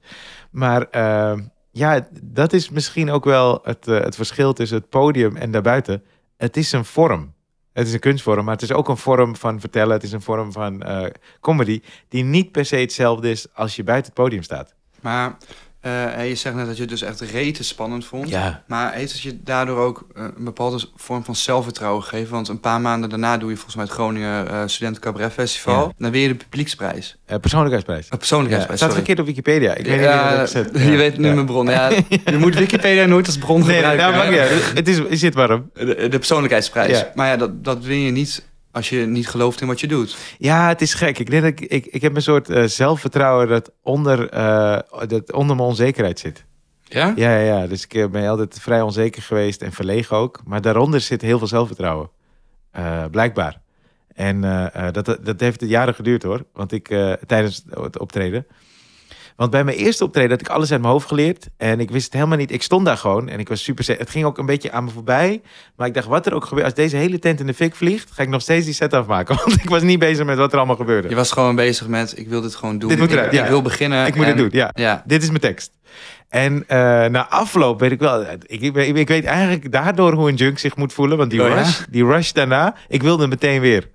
[0.55, 1.39] Maar eh,
[1.71, 6.03] ja, dat is misschien ook wel het, eh, het verschil tussen het podium en daarbuiten.
[6.37, 7.33] Het is een vorm.
[7.73, 9.93] Het is een kunstvorm, maar het is ook een vorm van vertellen.
[9.93, 11.05] Het is een vorm van eh,
[11.39, 14.73] comedy die niet per se hetzelfde is als je buiten het podium staat.
[15.01, 15.37] Maar
[15.85, 18.29] eh, je zegt net dat je het dus echt rete spannend vond.
[18.29, 18.63] Ja.
[18.67, 22.31] Maar heeft het je daardoor ook eh, een bepaalde vorm van zelfvertrouwen gegeven?
[22.33, 25.85] Want een paar maanden daarna doe je volgens mij het Groningen eh Studenten Cabaret Festival.
[25.87, 25.91] Ja.
[25.97, 27.17] Dan weer je de publieksprijs.
[27.25, 28.07] Eh, persoonlijkheidsprijs.
[28.09, 29.71] Ja, persoonlijkheidsprijs, het staat verkeerd op Wikipedia.
[29.75, 30.83] Ik weet niet Ja, meer.
[30.85, 30.97] Je Ja.
[30.97, 31.33] weet nu Ja.
[31.33, 31.67] mijn bron.
[31.69, 31.89] Ja,
[32.25, 34.31] je moet Wikipedia nooit als bron Nee, nee, gebruiken.
[34.31, 34.71] nou, uit.
[34.73, 35.69] Het is, is dit warm.
[35.73, 36.97] de, de persoonlijkheidsprijs.
[36.99, 37.11] Ja.
[37.15, 40.17] Maar ja, dat, dat win je niet als je niet gelooft in wat je doet.
[40.37, 41.19] Ja, het is gek.
[41.19, 45.31] Ik denk dat ik, ik, ik heb een soort eh, zelfvertrouwen dat onder, eh, dat
[45.31, 46.45] onder mijn onzekerheid zit.
[46.83, 47.13] Ja?
[47.15, 47.67] Ja, ja, ja.
[47.67, 50.41] Dus ik eh, ben altijd vrij onzeker geweest en verlegen ook.
[50.45, 52.09] Maar daaronder zit heel veel zelfvertrouwen.
[53.11, 53.61] Blijkbaar.
[54.13, 54.41] En
[54.91, 56.45] dat, dat heeft jaren geduurd hoor.
[56.53, 56.87] Want ik
[57.25, 58.47] tijdens het optreden.
[59.35, 61.47] Want bij mijn eerste optreden had ik alles uit mijn hoofd geleerd.
[61.57, 62.51] En ik wist het helemaal niet.
[62.51, 63.85] Ik stond daar gewoon en ik was super...
[63.97, 65.41] Het ging ook een beetje aan me voorbij.
[65.75, 66.65] Maar ik dacht, wat er ook gebeurt...
[66.65, 69.35] Als deze hele tent in de fik vliegt, ga ik nog steeds die set afmaken.
[69.45, 71.09] Want ik was niet bezig met wat er allemaal gebeurde.
[71.09, 72.89] Je was gewoon bezig met, ik wil dit gewoon doen.
[72.89, 73.47] Dit moet ik, eruit, ik ja.
[73.47, 74.05] wil beginnen.
[74.07, 74.69] ik moet en- het doen, ja.
[74.73, 75.03] Ja.
[75.05, 75.71] Dit is mijn tekst.
[76.29, 80.59] En eh, na afloop weet ik wel, ik, ik, weet eigenlijk daardoor hoe een junk
[80.59, 81.17] zich moet voelen.
[81.17, 81.55] Want die, Oh ja?
[81.55, 83.89] rush, die rush daarna, ik wilde meteen weer.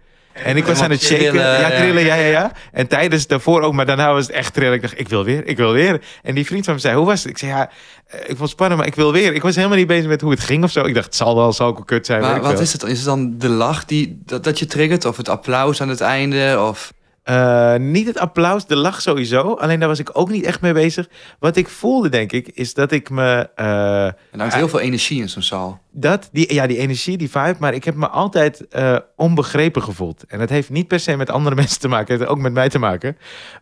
[0.45, 1.29] En ik was aan het shaken.
[1.29, 1.77] Trillen, ja, ja.
[1.77, 2.53] trillen, ja, ja, ja.
[2.73, 4.75] En tijdens daarvoor ook, maar daarna was het echt trillen.
[4.75, 6.01] Ik dacht, ik wil weer, ik wil weer.
[6.23, 7.31] En die vriend van me zei, hoe was het?
[7.31, 7.71] Ik zei, ja,
[8.07, 9.35] eh, ik vond het spannend, maar ik wil weer.
[9.35, 10.85] Ik was helemaal niet bezig met hoe het ging of zo.
[10.85, 12.21] Ik dacht, het zal wel, zal ook kut zijn.
[12.21, 12.91] Maar wat is het dan?
[12.91, 15.05] Is het dan de lach die, dat, dat je triggert?
[15.05, 16.67] Of het applaus aan het einde?
[16.69, 16.93] Of...
[17.23, 19.55] Eh, niet het applaus, de lach sowieso.
[19.55, 21.09] Alleen daar was ik ook niet echt mee bezig.
[21.39, 23.49] Wat ik voelde, denk ik, is dat ik me...
[23.55, 23.67] eh,
[24.05, 25.81] Er hangt heel veel energie in zo'n zaal.
[25.93, 27.57] Dat, die, ja, die energie, die vibe.
[27.59, 30.25] Maar ik heb me altijd eh, onbegrepen gevoeld.
[30.29, 32.09] En dat heeft niet per se met andere mensen te maken.
[32.13, 33.17] Het heeft ook met mij te maken.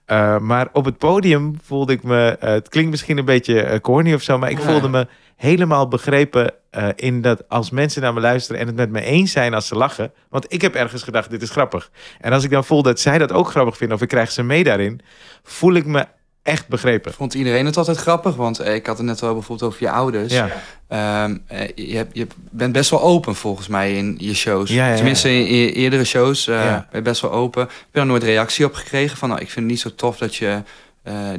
[0.04, 2.36] Eh, maar op het podium voelde ik me...
[2.40, 4.38] eh, het klinkt misschien een beetje eh, corny of zo...
[4.38, 4.64] maar ik Ja.
[4.64, 5.06] voelde me
[5.38, 8.60] helemaal begrepen eh, in dat als mensen naar me luisteren...
[8.60, 10.12] en het met me eens zijn als ze lachen...
[10.28, 11.90] want ik heb ergens gedacht, dit is grappig.
[12.20, 13.96] En als ik dan voel dat zij dat ook grappig vinden...
[13.96, 15.00] of ik krijg ze mee daarin...
[15.42, 16.06] voel ik me
[16.42, 17.12] echt begrepen.
[17.12, 18.34] Vond iedereen het altijd grappig?
[18.34, 20.32] Want eh, ik had het net al bijvoorbeeld over je ouders.
[20.32, 20.48] Ja.
[20.88, 24.70] Ehm, eh, je, je bent best wel open volgens mij in je shows.
[24.70, 24.94] Ja.
[24.94, 27.62] Tenminste, in je eerdere shows ben je best wel open.
[27.62, 29.16] Heb je daar nooit reactie op gekregen?
[29.16, 30.62] Van, nou, ik vind het niet zo tof dat je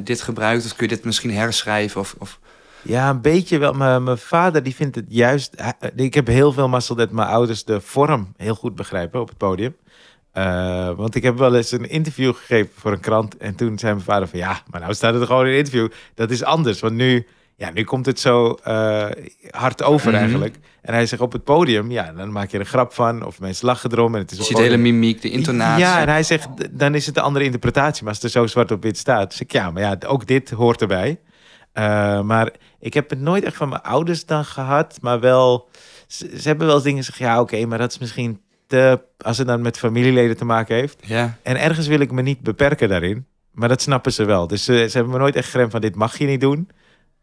[0.02, 0.64] dit gebruikt.
[0.64, 2.00] Of kun je dit misschien herschrijven?
[2.00, 2.38] Of, of...
[2.82, 3.72] Ja, een beetje wel.
[3.72, 5.52] Mijn vader die vindt het juist.
[5.56, 9.28] hij- Ik heb heel veel mazzel dat mijn ouders de vorm heel goed begrijpen op
[9.28, 9.76] het podium.
[10.32, 13.36] Eh, want ik heb wel eens een interview gegeven voor een krant.
[13.36, 15.58] En toen zei mijn vader van ja, maar nou staat het er gewoon in een
[15.58, 15.88] interview.
[16.14, 16.80] Dat is anders.
[16.80, 19.06] Want nu, ja, nu komt het zo eh,
[19.50, 20.18] hard over Mhm.
[20.20, 20.56] eigenlijk.
[20.82, 23.24] En hij zegt op het podium, ja, dan maak je er een grap van.
[23.24, 24.14] Of mensen lachen erom.
[24.14, 25.84] En het is Je op ziet de hele mimiek, de intonatie.
[25.84, 28.04] Ja, en hij zegt, dan is het een andere interpretatie.
[28.04, 30.26] Maar als het er zo zwart op wit staat, zeg ik, ja, maar ja, ook
[30.26, 31.18] dit hoort erbij.
[31.72, 35.68] Eh, maar ik heb het nooit echt van mijn ouders dan gehad, maar wel,
[36.06, 39.46] ze, ze hebben wel dingen gezegd, ja, oké, maar dat is misschien te, als het
[39.46, 40.96] dan met familieleden te maken heeft.
[41.06, 41.36] Ja.
[41.42, 44.46] En ergens wil ik me niet beperken daarin, maar dat snappen ze wel.
[44.46, 46.68] Dus ze, ze hebben me nooit echt geremd van, dit mag je niet doen.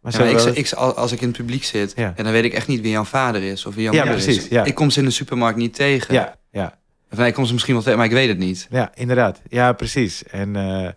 [0.02, 2.14] Maar Ja, maar ik, wel- ik, al- als ik in het publiek zit Ja.
[2.16, 4.24] en dan weet ik echt niet wie jouw vader is of wie jouw Ja, moeder
[4.24, 4.50] precies, is.
[4.50, 4.64] ja.
[4.64, 6.14] Ik kom ze in de supermarkt niet tegen.
[6.14, 6.78] ja, ja.
[7.12, 8.68] Of nee, ik kom ze misschien wel tegen, maar ik weet het niet.
[8.70, 9.42] Ja, inderdaad.
[9.50, 10.24] Ja, precies.
[10.24, 10.88] En eh,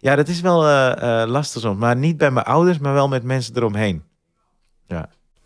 [0.00, 1.78] ja, dat is wel eh, eh, lastig soms.
[1.78, 4.06] Maar niet bij mijn ouders, maar wel met mensen eromheen.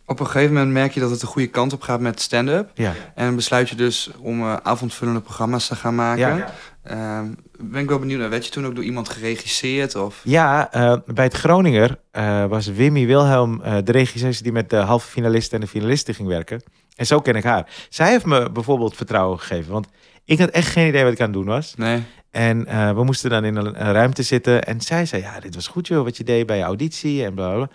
[0.06, 2.70] Op een gegeven moment merk je dat het de goede kant op gaat met stand-up.
[2.74, 6.36] Ja, En besluit je dus om eh, avondvullende programma's te gaan maken.
[6.36, 6.54] Ja.
[6.82, 7.26] Ehm,
[7.58, 8.30] ben ik wel benieuwd naar.
[8.30, 9.94] Werd je toen ook door iemand geregisseerd?
[9.94, 10.20] Of...
[10.24, 10.68] ja
[11.06, 11.98] bij het Groninger
[12.48, 16.62] was Wimmy Wilhelm de regisseuse die met de halve finalisten en de finalisten ging werken.
[16.96, 17.66] En zo ken ik haar.
[17.88, 19.72] Zij heeft me bijvoorbeeld vertrouwen gegeven.
[19.72, 19.86] Want
[20.24, 21.74] ik had echt geen idee wat ik aan het doen was.
[21.76, 22.02] Nee.
[22.32, 24.64] En eh, we moesten dan in een, ruimte zitten.
[24.64, 27.34] En zij zei, ja, dit was goed joh, wat je deed bij je auditie en
[27.34, 27.68] bla bla.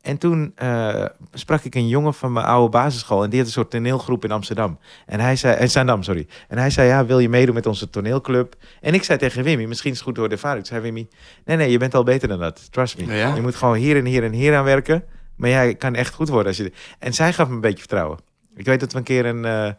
[0.00, 3.22] En toen eh, sprak ik een jongen van mijn oude basisschool.
[3.22, 4.78] En die had een soort toneelgroep in Amsterdam.
[5.06, 6.26] En hij zei, en Zaandam, sorry.
[6.48, 8.54] En hij zei, ja, wil je meedoen met onze toneelclub?
[8.80, 10.60] En ik zei tegen Wimmy, misschien is het goed door de ervaring.
[10.60, 11.08] Ik zei, Wimmy,
[11.44, 12.72] nee, nee, je bent al beter dan dat.
[12.72, 13.14] Trust me.
[13.14, 13.34] Ja?
[13.34, 15.04] Je moet gewoon hier en hier en hier aan werken.
[15.36, 16.46] Maar jij kan echt goed worden.
[16.46, 16.72] Als je...
[16.98, 18.18] En zij gaf me een beetje vertrouwen.
[18.56, 19.70] Ik weet dat we een keer een, eh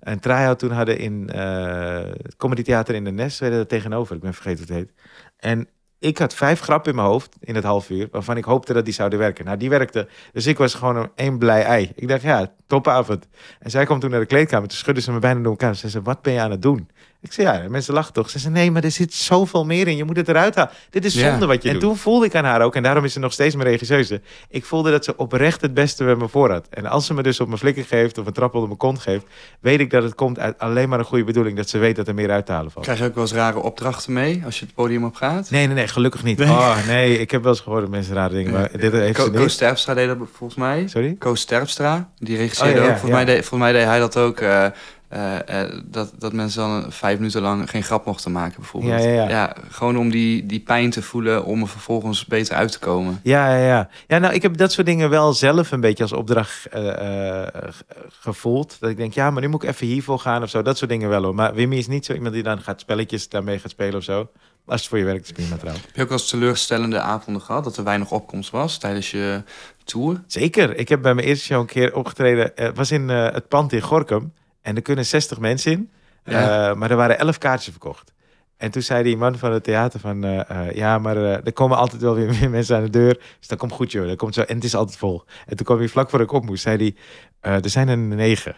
[0.00, 3.38] een try-out toen hadden in eh het Comedy Theater in de Nes.
[3.38, 4.94] We deden dat tegenover, ik ben vergeten hoe het heet.
[5.36, 5.68] En
[6.00, 8.84] ik had vijf grappen in mijn hoofd in het half uur, waarvan ik hoopte dat
[8.84, 9.44] die zouden werken.
[9.44, 10.08] Nou, die werkten.
[10.32, 11.92] Dus ik was gewoon een één blij ei.
[11.94, 13.28] Ik dacht, ja, topavond.
[13.58, 15.76] En zij kwam toen naar de kleedkamer, toen schudde ze me bijna door elkaar.
[15.76, 16.88] Ze zei, wat ben je aan het doen?
[17.22, 18.30] Ik zei, ja, mensen lachen toch?
[18.30, 19.96] Ze zei, nee, maar er zit zoveel meer in.
[19.96, 20.70] Je moet het eruit halen.
[20.90, 21.30] Dit is Ja.
[21.30, 23.18] zonde wat je en En toen voelde ik aan haar ook, en daarom is ze
[23.18, 24.20] nog steeds mijn regisseuse.
[24.48, 26.66] Ik voelde dat ze oprecht het beste bij me voor had.
[26.70, 28.98] En als ze me dus op mijn flikker geeft of een trap onder mijn kont
[28.98, 29.24] geeft,
[29.60, 31.56] weet ik dat het komt uit alleen maar een goede bedoeling.
[31.56, 32.84] Dat ze weet dat er meer uit te halen valt.
[32.84, 35.50] Krijg je ook wel eens rare opdrachten mee als je het podium op gaat?
[35.50, 36.40] Nee, nee, nee, gelukkig niet.
[36.40, 39.24] Oh, nee, ik heb wel eens gehoord dat mensen rare dingen, maar dit heeft Co,
[39.24, 39.48] ze Co.
[39.48, 40.88] Sterpstra deed dat volgens mij.
[40.88, 41.16] Sorry?
[41.18, 42.98] Koos Terpstra, die regisseerde Oh, ja, ja, ook.
[42.98, 43.24] Volgens, ja.
[43.24, 44.38] mij deed, volgens mij deed hij dat ook.
[44.40, 44.66] eh,
[45.10, 49.02] eh, eh, dat, dat mensen dan vijf minuten lang geen grap mochten maken, bijvoorbeeld.
[49.02, 49.56] Ja, ja, ja.
[49.70, 53.20] gewoon om die, die pijn te voelen, om er vervolgens beter uit te komen.
[53.22, 53.88] Ja, ja, ja.
[54.06, 57.84] Ja, nou, ik heb dat soort dingen wel zelf een beetje als opdracht eh, ge-
[58.20, 58.76] gevoeld.
[58.80, 60.62] Dat ik denk, ja, maar nu moet ik even hiervoor gaan of zo.
[60.62, 61.34] Dat soort dingen wel hoor.
[61.34, 64.28] Maar Wimmy is niet zo iemand die dan gaat spelletjes daarmee gaat spelen of zo.
[64.66, 65.86] Als het voor je werkt, is prima trouwens.
[65.86, 69.42] Heb je ook eens teleurstellende avonden gehad, dat er weinig opkomst was tijdens je
[69.84, 70.20] tour?
[70.26, 70.76] Zeker.
[70.76, 72.52] Ik heb bij mijn eerste show een keer opgetreden.
[72.54, 74.32] Het was in het pand in Gorkum.
[74.62, 75.90] En er kunnen 60 mensen in.
[76.24, 76.70] Ja.
[76.70, 78.12] Eh, maar er waren 11 kaartjes verkocht.
[78.56, 80.24] En toen zei die man van het theater van...
[80.24, 83.14] eh, eh, ja, maar er komen altijd wel weer meer mensen aan de deur.
[83.38, 84.06] Dus dat komt goed, joh.
[84.06, 85.24] Dat komt zo, en het is altijd vol.
[85.46, 86.94] En toen kwam hij vlak voor ik op moest, zei
[87.40, 87.52] hij...
[87.62, 88.54] er zijn er negen.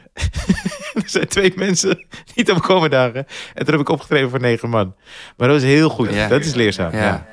[0.94, 3.26] er zijn twee mensen niet op komen dagen.
[3.54, 4.94] En toen heb ik opgetreden voor negen man.
[5.36, 6.14] Maar dat was heel goed.
[6.14, 6.28] Ja.
[6.28, 6.92] Dat is leerzaam.
[6.92, 7.26] Ja.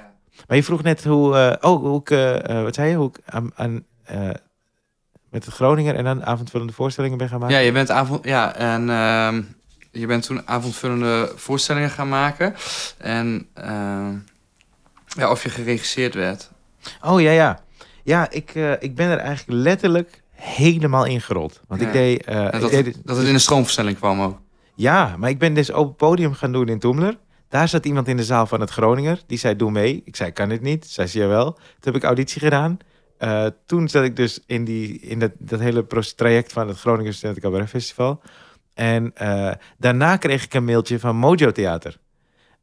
[0.48, 1.58] Maar je vroeg net hoe...
[1.62, 2.10] oh, hoe ik...
[2.64, 2.96] wat zei je?
[2.96, 3.52] Hoe ik aan...
[3.56, 3.86] aan
[5.30, 7.56] met het Groninger en dan avondvullende voorstellingen ben gaan maken?
[7.56, 8.26] Ja, je bent avond.
[8.26, 9.42] Ja, en ehm,
[9.92, 12.56] je bent toen avondvullende voorstellingen gaan maken.
[12.98, 14.13] En ehm,
[15.08, 16.52] ja, of je geregisseerd werd.
[17.02, 17.60] Oh ja, ja.
[18.04, 21.62] Ja, ik, eh, ik ben er eigenlijk letterlijk helemaal ingerold.
[21.68, 21.88] Want Ja.
[21.88, 22.24] ik deed...
[22.26, 24.39] eh, ik dat, deed dat het in de stroomversnelling kwam ook.
[24.76, 27.18] Ja, maar ik ben dus open podium gaan doen in Toemler.
[27.50, 29.22] Daar zat iemand in de zaal van het Groninger.
[29.28, 30.02] Die zei, doe mee.
[30.06, 30.86] Ik zei, kan het niet.
[30.88, 31.52] Zij zei, wel.
[31.54, 32.78] Toen heb ik auditie gedaan.
[33.20, 37.14] Eh, toen zat ik dus in, die, in dat, dat hele traject van het Groninger
[37.14, 38.22] Studenten Cabaret Festival.
[38.74, 41.98] En eh, daarna kreeg ik een mailtje van Mojo Theater.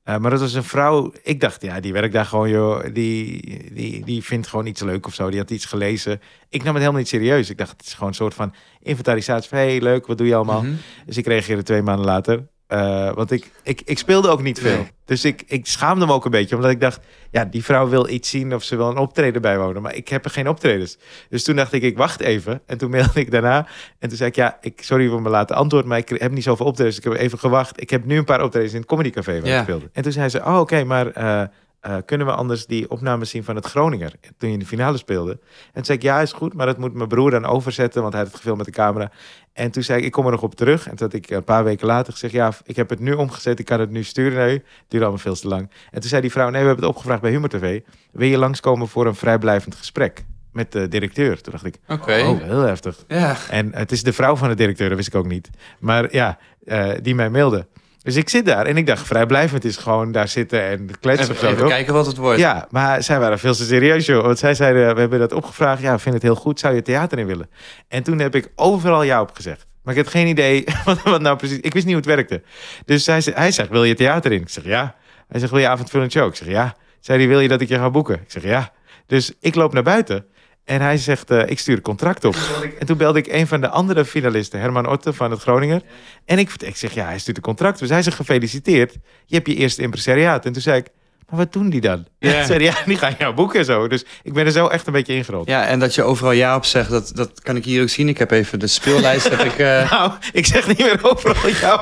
[0.03, 1.13] Eh, maar dat was een vrouw.
[1.23, 2.85] Ik dacht, ja, die werkt daar gewoon, joh.
[2.93, 5.31] Die, die, die vindt gewoon iets leuk of zo.
[5.31, 6.21] Die had iets gelezen.
[6.49, 7.51] Ik nam het helemaal niet serieus.
[7.51, 9.49] Ik dacht, het is gewoon een soort van inventarisatie.
[9.49, 10.63] Van, hey, leuk, wat doe je allemaal?
[10.63, 10.75] Mhm.
[11.07, 12.47] Dus ik reageerde twee maanden later.
[12.67, 14.77] Eh, want ik, ik, ik speelde ook niet veel.
[14.77, 14.91] Nee.
[15.05, 16.57] Dus ik, ik schaamde me ook een beetje.
[16.57, 17.01] Omdat ik dacht,
[17.31, 19.83] ja, die vrouw wil iets zien of ze wil een optreden bijwonen.
[19.83, 20.99] Maar ik heb er geen optredens.
[21.29, 22.61] Dus toen dacht ik, ik wacht even.
[22.67, 23.67] En toen mailde ik daarna.
[23.99, 25.85] En toen zei ik, ja, ik, sorry voor mijn late antwoord.
[25.85, 26.97] Maar ik heb niet zoveel optredens.
[26.99, 27.81] Ik heb even gewacht.
[27.81, 29.57] Ik heb nu een paar optredens in het Comedy Café waar Ja.
[29.57, 29.91] ik speelde.
[29.93, 31.07] En toen zei ze, oh oké, maar...
[31.11, 31.43] eh,
[31.81, 34.97] eh, kunnen we anders die opnames zien van het Groninger toen je in de finale
[34.97, 35.31] speelde?
[35.33, 38.13] En toen zei ik, ja, is goed, maar dat moet mijn broer dan overzetten, want
[38.13, 39.11] hij had het gefilmd met de camera.
[39.57, 40.89] En toen zei ik, ik kom er nog op terug.
[40.89, 43.59] En toen had ik een paar weken later gezegd, ja, ik heb het nu omgezet,
[43.59, 44.53] ik kan het nu sturen naar u.
[44.53, 45.71] Het duurde allemaal veel te lang.
[45.91, 47.81] En toen zei die vrouw, nee, we hebben het opgevraagd bij Humor TV.
[48.13, 51.41] Wil je langskomen voor een vrijblijvend gesprek met de directeur?
[51.41, 52.13] Toen dacht ik, Oké.
[52.13, 53.05] oh, heel heftig.
[53.09, 53.37] Ja.
[53.51, 55.51] En het is de vrouw van de directeur, dat wist ik ook niet.
[55.79, 57.67] Maar ja, eh, die mij mailde.
[58.07, 61.37] Dus ik zit daar en ik dacht, vrijblijvend is gewoon daar zitten en kletsen of
[61.37, 62.39] Even, zo, even kijken wat het wordt.
[62.39, 64.25] Ja, maar zij waren veel te serieus, joh.
[64.25, 65.83] Want zij zeiden, we hebben dat opgevraagd.
[65.83, 66.61] Ja, we vinden het heel goed.
[66.61, 67.51] Zou je theater in willen?
[67.89, 69.67] En toen heb ik overal ja op gezegd.
[69.83, 71.59] Maar ik had geen idee wat, wat nou precies...
[71.61, 72.43] Ik wist niet hoe het werkte.
[72.85, 74.41] Dus hij, zei- hij zegt, wil je theater in?
[74.41, 74.95] Ik zeg, ja.
[75.29, 76.29] Hij zegt, wil je avondvullend show?
[76.29, 76.75] Ik zeg, ja.
[77.01, 78.15] Zei hij, wil je dat ik je ga boeken?
[78.15, 78.73] Ik zeg, ja.
[79.07, 80.27] Dus ik loop naar buiten.
[80.67, 82.37] En hij zegt, eh, ik stuur een contract op.
[82.79, 85.83] En toen belde ik een van de andere finalisten, Herman Otte van het Groninger.
[86.25, 87.79] En ik, ik zeg, ja, hij stuurt een contract.
[87.79, 88.97] Dus hij zegt, gefeliciteerd.
[89.27, 90.45] Je hebt je eerste impresariaat.
[90.45, 90.87] En toen zei ik,
[91.29, 92.05] maar wat doen die dan?
[92.19, 92.31] Ja.
[92.47, 93.89] Zeiden, ja, die gaan jou boeken en zo.
[93.89, 95.49] Dus ik ben er zo echt een beetje ingerold.
[95.49, 98.09] Ja, en dat je overal ja op zegt, dat, dat kan ik hier ook zien.
[98.09, 99.29] Ik heb even de speellijst.
[99.29, 101.81] heb ik, eh, Nou, ik zeg niet meer overal jou.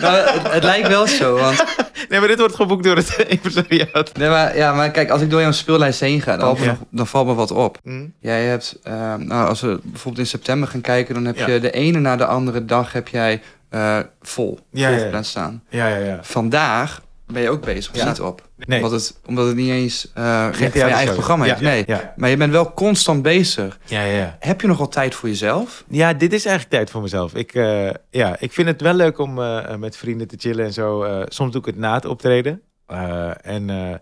[0.00, 1.64] nou, het, het lijkt wel zo, want
[2.08, 4.16] Nee, maar dit wordt geboekt door het impresariaat.
[4.16, 6.64] Nee, maar, ja, maar kijk, als ik door jouw speellijst heen ga, dan, valt me,
[6.64, 6.70] Ja.
[6.70, 7.78] nog- dan valt me wat op.
[7.82, 8.06] Hm?
[8.20, 11.46] Jij hebt, eh, nou, als we bijvoorbeeld in september gaan kijken, dan heb Ja.
[11.48, 15.22] je de ene na de andere dag heb jij eh, vol, Ja, vol ja, ja.
[15.22, 15.62] staan.
[15.68, 16.18] Ja, ja, ja.
[16.22, 17.00] Vandaag
[17.32, 18.08] ben je ook bezig, Ja.
[18.08, 18.48] niet op?
[18.56, 18.78] Nee.
[18.84, 21.60] Omdat, het, omdat het niet eens eh, recht van je eigen programma Ja, is.
[21.60, 21.84] Nee.
[22.16, 23.78] Maar je bent wel constant bezig.
[23.84, 24.36] Ja, ja.
[24.40, 25.84] Heb je nog wel tijd voor jezelf?
[25.88, 27.34] Ja, dit is eigenlijk tijd voor mezelf.
[27.34, 30.72] Ik, eh, ja, ik vind het wel leuk om eh, met vrienden te chillen en
[30.72, 31.02] zo.
[31.02, 32.62] Eh, soms doe ik het na het optreden.
[32.86, 33.94] Eh, en eh,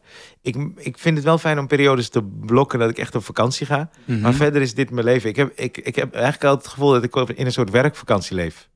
[0.43, 3.67] ik, ik vind het wel fijn om periodes te blokken dat ik echt op vakantie
[3.67, 3.89] ga.
[4.05, 4.21] Mhm.
[4.21, 5.29] Maar verder is dit mijn leven.
[5.29, 8.37] Ik heb, ik, ik heb eigenlijk altijd het gevoel dat ik in een soort werkvakantie
[8.37, 8.69] leef.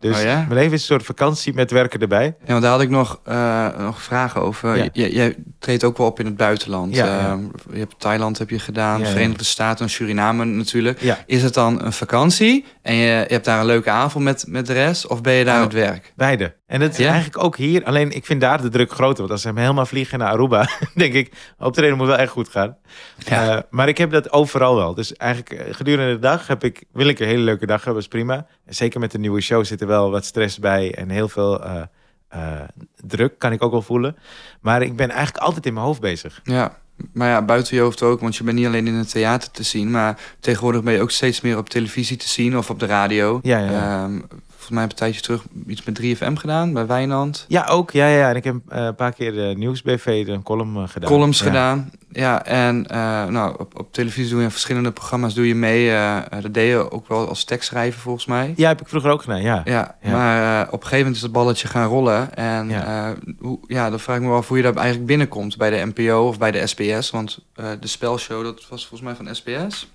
[0.00, 0.34] Dus Oh ja?
[0.34, 2.24] mijn leven is een soort vakantie met werken erbij.
[2.24, 4.76] Ja, want daar had ik nog, eh, nog vragen over.
[4.76, 4.88] Ja.
[4.92, 6.94] J- jij- treedt ook wel op in het buitenland.
[6.94, 7.18] Ja, ja.
[7.30, 7.40] Ehm,
[7.72, 9.06] je hebt Thailand heb je gedaan.
[9.06, 11.00] Verenigde Staten en Suriname natuurlijk.
[11.00, 14.44] Ja, Is het dan een vakantie en je, je hebt daar een leuke avond met,
[14.48, 15.06] met de rest?
[15.06, 15.66] Of ben je daar aan Oh.
[15.66, 16.12] het werk?
[16.16, 16.54] beide.
[16.70, 17.10] En dat is Ja?
[17.12, 17.84] eigenlijk ook hier.
[17.84, 19.18] Alleen ik vind daar de druk groter.
[19.18, 22.48] Want als ze hem helemaal vliegen naar Aruba, denk ik, optreden moet wel echt goed
[22.48, 22.76] gaan.
[23.18, 23.56] Ja.
[23.56, 24.94] Eh, maar ik heb dat overal wel.
[24.94, 28.02] Dus eigenlijk eh, gedurende de dag heb ik, wil ik een hele leuke dag hebben,
[28.02, 28.46] is prima.
[28.66, 31.64] En zeker met de nieuwe show zit er wel wat stress bij en heel veel
[31.64, 32.60] eh,
[33.06, 34.16] druk, kan ik ook wel voelen.
[34.60, 36.40] Maar ik ben eigenlijk altijd in mijn hoofd bezig.
[36.44, 36.78] Ja,
[37.12, 39.62] maar ja, buiten je hoofd ook, want je bent niet alleen in het theater te
[39.62, 42.86] zien, maar tegenwoordig ben je ook steeds meer op televisie te zien of op de
[42.86, 43.38] radio.
[43.42, 44.10] Ja, ja, ja.
[44.60, 47.44] Volgens mij een tijdje terug iets met 3FM gedaan, bij Wijnand.
[47.48, 47.90] Ja, ook.
[47.90, 48.28] Ja, ja.
[48.30, 51.10] En ik heb eh, een paar keer de Nieuwsbv, een column eh, gedaan.
[51.10, 51.44] columns Ja.
[51.44, 51.90] gedaan.
[52.12, 55.88] Ja, en eh, nou, op, op televisie doe je verschillende programma's doe je mee.
[55.90, 58.52] eh, eh, dat deed je ook wel als tekstschrijver volgens mij.
[58.56, 59.60] Ja, heb ik vroeger ook gedaan, ja.
[59.64, 60.10] Ja, Ja.
[60.10, 62.34] maar eh, op een gegeven moment is het balletje gaan rollen.
[62.34, 63.14] En Ja.
[63.38, 65.92] hoe, ja, dan vraag ik me wel af hoe je daar eigenlijk binnenkomt bij de
[65.94, 67.10] NPO of bij de SBS.
[67.10, 69.90] Want eh, de spelshow, dat was volgens mij van SBS.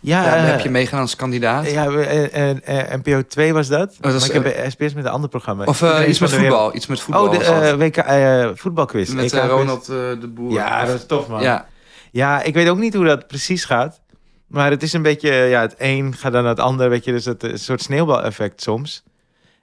[0.00, 1.70] Ja, eh, heb je meegedaan als kandidaat.
[1.70, 3.96] Ja, eh, eh, NPO 2 was dat.
[4.00, 5.64] dat is, maar ik heb SBS met een ander programma.
[5.64, 6.74] Of iets met voetbal.
[6.74, 7.24] Iets met voetbal.
[7.24, 7.78] Oh, de dat.
[7.78, 9.10] WK eh, voetbalquiz.
[9.10, 9.32] met.
[9.32, 10.52] Ronald de Boer.
[10.52, 11.42] Ja, dat is tof, man.
[11.42, 11.66] ja.
[12.10, 14.00] Ja, ik weet ook niet hoe dat precies gaat.
[14.46, 17.12] Maar het is een beetje, ja, het een gaat dan naar het ander, weet je.
[17.12, 19.02] Dus het is een soort sneeuwbaleffect soms.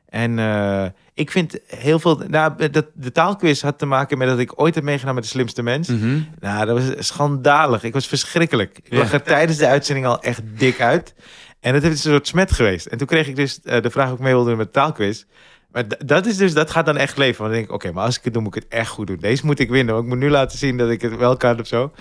[0.10, 2.22] En eh, ik vind heel veel...
[2.28, 5.30] Nou, dat, de taalquiz had te maken met dat ik ooit heb meegedaan met de
[5.30, 5.88] slimste mens.
[5.88, 6.20] Mhm.
[6.40, 7.84] Nou, dat was schandalig.
[7.84, 8.78] Ik was verschrikkelijk.
[8.84, 8.98] Ik Ja.
[8.98, 11.14] lag er tijdens de uitzending al echt dik uit.
[11.60, 12.86] En dat is een soort smet geweest.
[12.86, 14.74] En toen kreeg ik dus eh, de vraag of ik mee wilde doen met de
[14.80, 15.24] taalquiz.
[15.72, 17.38] Maar dat, is dus, dat gaat dan echt leven.
[17.38, 19.08] Want dan denk ik, oké, maar als ik het doe, moet ik het echt goed
[19.08, 19.18] doen.
[19.20, 19.94] Deze moet ik winnen.
[19.94, 21.92] Want ik moet nu laten zien dat ik het wel kan of zo.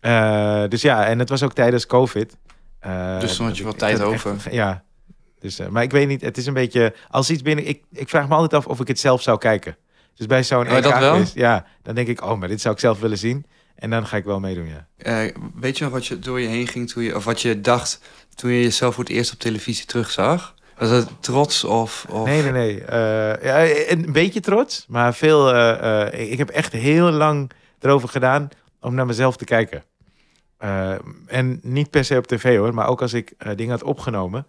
[0.00, 2.36] Eh, dus ja, en het was ook tijdens COVID.
[3.20, 4.36] Dus dan had je ik- tijd over.
[4.50, 4.82] ja.
[5.44, 6.94] Dus, eh, maar ik weet niet, het is een beetje...
[7.08, 7.68] Als iets binnen...
[7.68, 9.76] Ik, ik vraag me altijd af of ik het zelf zou kijken.
[10.14, 13.00] Dus bij zo'n Oh, dat ja, dan denk ik, oh, maar dit zou ik zelf
[13.00, 13.46] willen zien.
[13.74, 14.86] En dan ga ik wel meedoen, ja.
[14.96, 17.60] Eh, weet je nog wat je door je heen ging toen je, of wat je
[17.60, 18.00] dacht
[18.34, 20.54] toen je jezelf voor het eerst op televisie terugzag?
[20.78, 22.26] Was het trots of, of...
[22.26, 22.84] Nee, nee, nee.
[22.84, 25.52] Eh, ja, een beetje trots, maar veel.
[25.54, 28.48] eh, eh, ik heb echt heel lang erover gedaan
[28.80, 29.84] om naar mezelf te kijken.
[30.58, 30.94] Eh,
[31.26, 34.46] en niet per se op tv hoor, maar ook als ik dingen had opgenomen.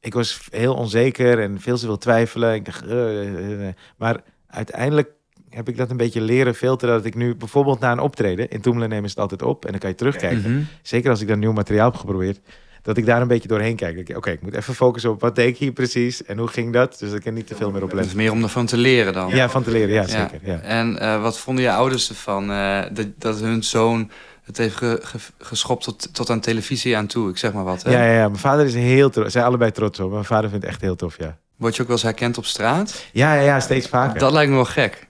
[0.00, 2.54] Ik was heel onzeker en veel te veel twijfelen.
[2.54, 3.74] Ik dacht, eh, eh, eh.
[3.96, 5.10] maar uiteindelijk
[5.50, 6.94] heb ik dat een beetje leren filteren.
[6.94, 9.70] Dat ik nu bijvoorbeeld na een optreden, in Toemelen nemen ze het altijd op en
[9.70, 10.52] dan kan je terugkijken.
[10.52, 10.62] Mhm.
[10.82, 12.40] Zeker als ik dan nieuw materiaal heb geprobeerd.
[12.82, 14.16] Dat ik daar een beetje doorheen kijk.
[14.16, 16.98] Oké, ik moet even focussen op wat deed ik hier precies en hoe ging dat.
[16.98, 18.76] Dus dat ik er niet te veel meer op Het is meer om ervan te
[18.76, 19.28] leren dan.
[19.28, 20.40] Ja, van te leren, ja, zeker.
[20.42, 20.60] Ja.
[20.60, 22.46] En wat vonden je ouders ervan
[22.92, 24.10] dat, dat hun zoon
[24.46, 27.30] het heeft ge- ge- geschopt tot, tot aan televisie aan toe?
[27.30, 27.82] Ik zeg maar wat.
[27.82, 27.90] Hè?
[27.90, 29.32] Ja, ja, ja, mijn vader is heel trots.
[29.32, 30.10] Zij allebei trots op.
[30.10, 31.38] Mijn vader vindt het echt heel tof, ja.
[31.56, 33.06] Word je ook wel eens herkend op straat?
[33.12, 34.12] Ja, ja, ja steeds vaker.
[34.12, 35.06] Dat, Dat lijkt me wel gek.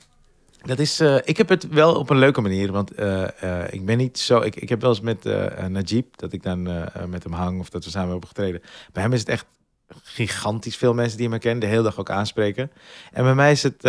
[0.77, 2.73] is, eh, ik heb het wel op een leuke manier.
[2.73, 4.41] Want eh, eh, ik ben niet zo...
[4.41, 5.25] Ik, ik heb wel eens met
[5.69, 6.63] Najib, dat ik dan
[7.09, 8.63] met hem hang of dat we samen hebben opgetreden.
[8.93, 9.47] Bij hem is het echt
[10.03, 11.61] gigantisch veel mensen die me kennen.
[11.61, 12.71] De hele dag ook aanspreken.
[13.13, 13.83] En bij mij is het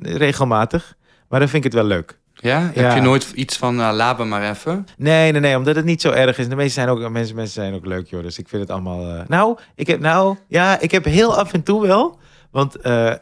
[0.00, 0.96] regelmatig.
[1.28, 2.18] Maar dan vind ik het wel leuk.
[2.44, 2.70] Ja?
[2.74, 2.82] Ja.
[2.82, 4.86] Heb je nooit iets van, uh, laat me maar even?
[4.96, 6.48] Nee, nee, nee, omdat het niet zo erg is.
[6.48, 8.22] De meeste zijn ook, mensen, mensen zijn ook leuk, joh.
[8.22, 9.16] Dus ik vind het allemaal...
[9.16, 12.18] eh, Nou, ik heb, nou, ja, ik heb heel af en toe wel.
[12.50, 13.14] Want eh,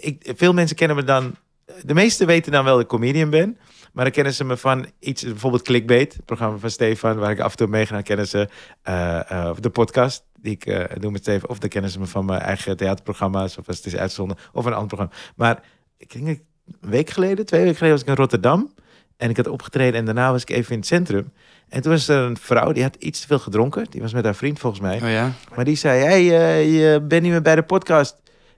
[0.00, 1.34] ik, veel mensen kennen me dan...
[1.82, 3.58] De meesten weten dan wel dat ik comedian ben.
[3.92, 6.12] Maar dan kennen ze me van iets, bijvoorbeeld Clickbait.
[6.14, 8.00] Het programma van Stefan, waar ik af en toe mee ga.
[8.00, 8.48] kennen ze
[8.82, 11.48] eh, eh, of de podcast die ik eh, doe met Stefan.
[11.48, 13.58] Of dan kennen ze me van mijn eigen theaterprogramma's.
[13.58, 14.36] Of als het is uitgezonden.
[14.52, 15.14] Of een ander programma.
[15.36, 15.62] Maar
[15.96, 16.42] ik denk dat ik
[16.80, 18.72] een week geleden, twee weken geleden was ik in Rotterdam.
[19.16, 21.32] En ik had opgetreden en daarna was ik even in het centrum.
[21.68, 23.86] En toen was er een vrouw, die had iets te veel gedronken.
[23.90, 24.96] Die was met haar vriend volgens mij.
[25.02, 25.32] Oh ja?
[25.54, 28.16] Maar die zei, hey, eh, je bent niet meer bij de podcast.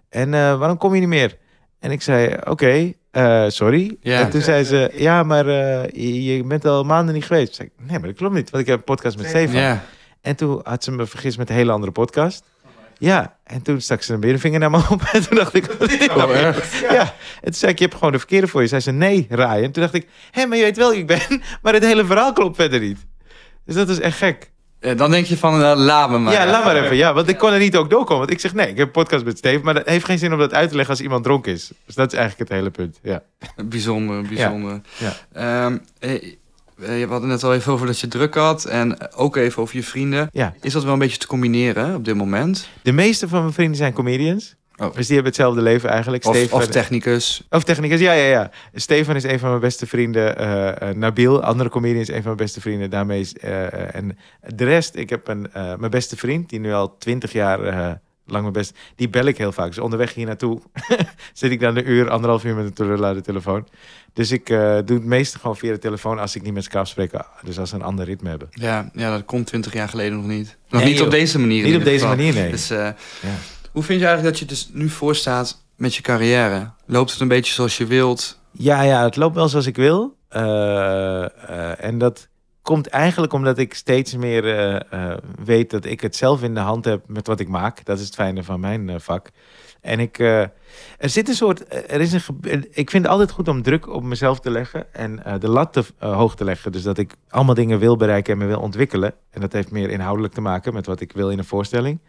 [0.08, 1.36] En eh, waarom kom je niet meer?
[1.78, 3.96] En ik zei, oké, eh, sorry.
[4.00, 4.20] Ja.
[4.20, 7.46] En toen zei ze, ja, maar je, je bent al maanden niet geweest.
[7.46, 9.60] Toen zei ik, nee, maar dat klopt niet, want ik heb een podcast met Stefan.
[9.60, 9.84] Ja.
[10.20, 12.44] En toen had ze me vergist met een hele andere podcast.
[12.98, 15.02] Ja, en toen stak ze een middenvinger naar me op.
[15.12, 16.44] En toen dacht ik, wat is dit nou Oh, weer?
[16.46, 16.78] echt?
[16.90, 18.66] Ja, en toen zei ik, je hebt gewoon de verkeerde voor je.
[18.68, 19.70] Zei ze, nee, Ryan.
[19.70, 21.20] Toen dacht ik, hé, maar je weet wel wie ik ben.
[21.62, 22.98] Maar het hele verhaal klopt verder niet.
[23.64, 24.50] Dus dat is echt gek.
[24.80, 26.32] Ja, dan denk je van, uh, laat me maar.
[26.32, 26.96] ja, laat maar even.
[26.96, 28.18] Ja, want ik kon er niet ook doorkomen.
[28.18, 29.64] Want ik zeg, nee, ik heb een podcast met Steve.
[29.64, 31.70] Maar dat heeft geen zin om dat uit te leggen als iemand dronken is.
[31.86, 32.98] Dus dat is eigenlijk het hele punt.
[33.02, 33.22] Ja.
[33.64, 34.80] Bijzonder, bijzonder.
[34.96, 35.12] Ja.
[35.32, 36.32] Ehm, eh,
[36.80, 38.64] eh, we hadden net al even over dat je druk had.
[38.64, 40.28] En ook even over je vrienden.
[40.32, 40.54] ja.
[40.60, 42.68] Is dat wel een beetje te combineren op dit moment?
[42.82, 44.54] De meeste van mijn vrienden zijn comedians.
[44.76, 44.94] Oh.
[44.94, 46.24] Dus die hebben hetzelfde leven eigenlijk.
[46.24, 47.46] Of, Stefan- of technicus?
[47.50, 48.50] Of technicus, ja, ja, ja.
[48.74, 50.36] Stefan is een van mijn beste vrienden.
[50.38, 52.90] eh, Nabil, andere comedian, is een van mijn beste vrienden.
[52.90, 54.18] Daarmee is, en
[54.54, 58.52] de rest, ik heb een, mijn beste vriend, die nu al twintig jaar lang mijn
[58.52, 58.74] beste...
[58.96, 59.66] Die bel ik heel vaak.
[59.66, 60.60] Dus onderweg hier naartoe
[61.32, 63.66] zit ik dan een uur, anderhalf uur met een de telefoon.
[64.16, 66.70] Dus ik eh, doe het meeste gewoon via de telefoon als ik niet met ze
[66.70, 67.26] kan afspreken.
[67.42, 68.48] Dus als ze een ander ritme hebben.
[68.50, 70.56] Ja, ja, dat komt twintig jaar geleden nog niet.
[70.68, 71.64] Nog Nee, niet op deze manier.
[71.64, 72.16] Niet op deze geval.
[72.16, 72.50] manier, nee.
[72.50, 72.94] Dus, Ja.
[73.72, 76.70] Hoe vind je eigenlijk dat je dus nu voor staat met je carrière?
[76.86, 78.38] Loopt het een beetje zoals je wilt?
[78.52, 80.16] Ja, ja, het loopt wel zoals ik wil.
[80.28, 82.28] Eh, en dat
[82.62, 84.42] komt eigenlijk omdat ik steeds meer
[85.44, 87.84] weet dat ik het zelf in de hand heb met wat ik maak.
[87.84, 89.30] Dat is het fijne van mijn vak.
[89.86, 90.40] En ik, eh,
[90.98, 92.22] er zit een soort, er is een,
[92.70, 95.72] ik vind het altijd goed om druk op mezelf te leggen en eh, de lat
[95.72, 96.72] te, eh, hoog te leggen.
[96.72, 99.14] Dus dat ik allemaal dingen wil bereiken en me wil ontwikkelen.
[99.30, 102.00] En dat heeft meer inhoudelijk te maken met wat ik wil in een voorstelling.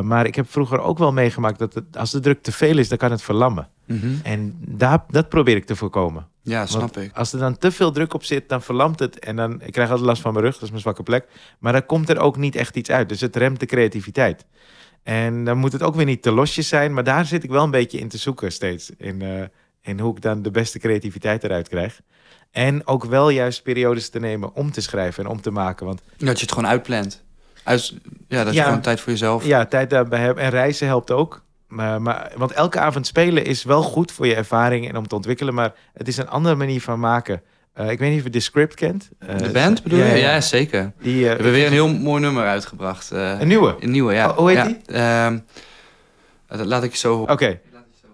[0.00, 2.88] Maar ik heb vroeger ook wel meegemaakt dat het, als de druk te veel is,
[2.88, 3.68] dan kan het verlammen.
[4.22, 6.26] En daar, dat probeer ik te voorkomen.
[6.42, 7.16] Ja, snap Want ik.
[7.16, 9.18] Als er dan te veel druk op zit, dan verlamt het.
[9.18, 11.26] En dan ik krijg altijd last van mijn rug, dat is mijn zwakke plek.
[11.58, 13.08] Maar dan komt er ook niet echt iets uit.
[13.08, 14.44] Dus het remt de creativiteit.
[15.04, 16.94] En dan moet het ook weer niet te losjes zijn.
[16.94, 18.90] Maar daar zit ik wel een beetje in te zoeken steeds.
[18.98, 19.42] In, eh,
[19.82, 22.00] in hoe ik dan de beste creativiteit eruit krijg.
[22.50, 25.86] En ook wel juist periodes te nemen om te schrijven en om te maken.
[25.86, 27.22] Want Dat je het gewoon uitplant.
[27.62, 27.94] Uit,
[28.28, 28.64] ja, dat je Ja.
[28.64, 29.46] gewoon tijd voor jezelf...
[29.46, 30.44] ja, tijd daarbij hebben.
[30.44, 31.42] En reizen helpt ook.
[31.68, 35.14] Maar, maar, want elke avond spelen is wel goed voor je ervaring en om te
[35.14, 35.54] ontwikkelen.
[35.54, 37.42] Maar het is een andere manier van maken.
[37.74, 39.08] Eh, ik weet niet of je de script kent.
[39.18, 40.04] Eh, De band bedoel je?
[40.04, 40.14] ja.
[40.14, 40.92] Ja, zeker.
[41.00, 43.10] Die, eh, We hebben weer een heel mooi nummer uitgebracht.
[43.10, 43.76] een nieuwe.
[43.80, 44.28] een nieuwe, ja.
[44.30, 44.64] Oh, hoe heet ja.
[44.64, 44.80] die?
[44.86, 45.38] Ehm,
[46.58, 47.20] dat laat ik je zo...
[47.20, 47.60] Oké.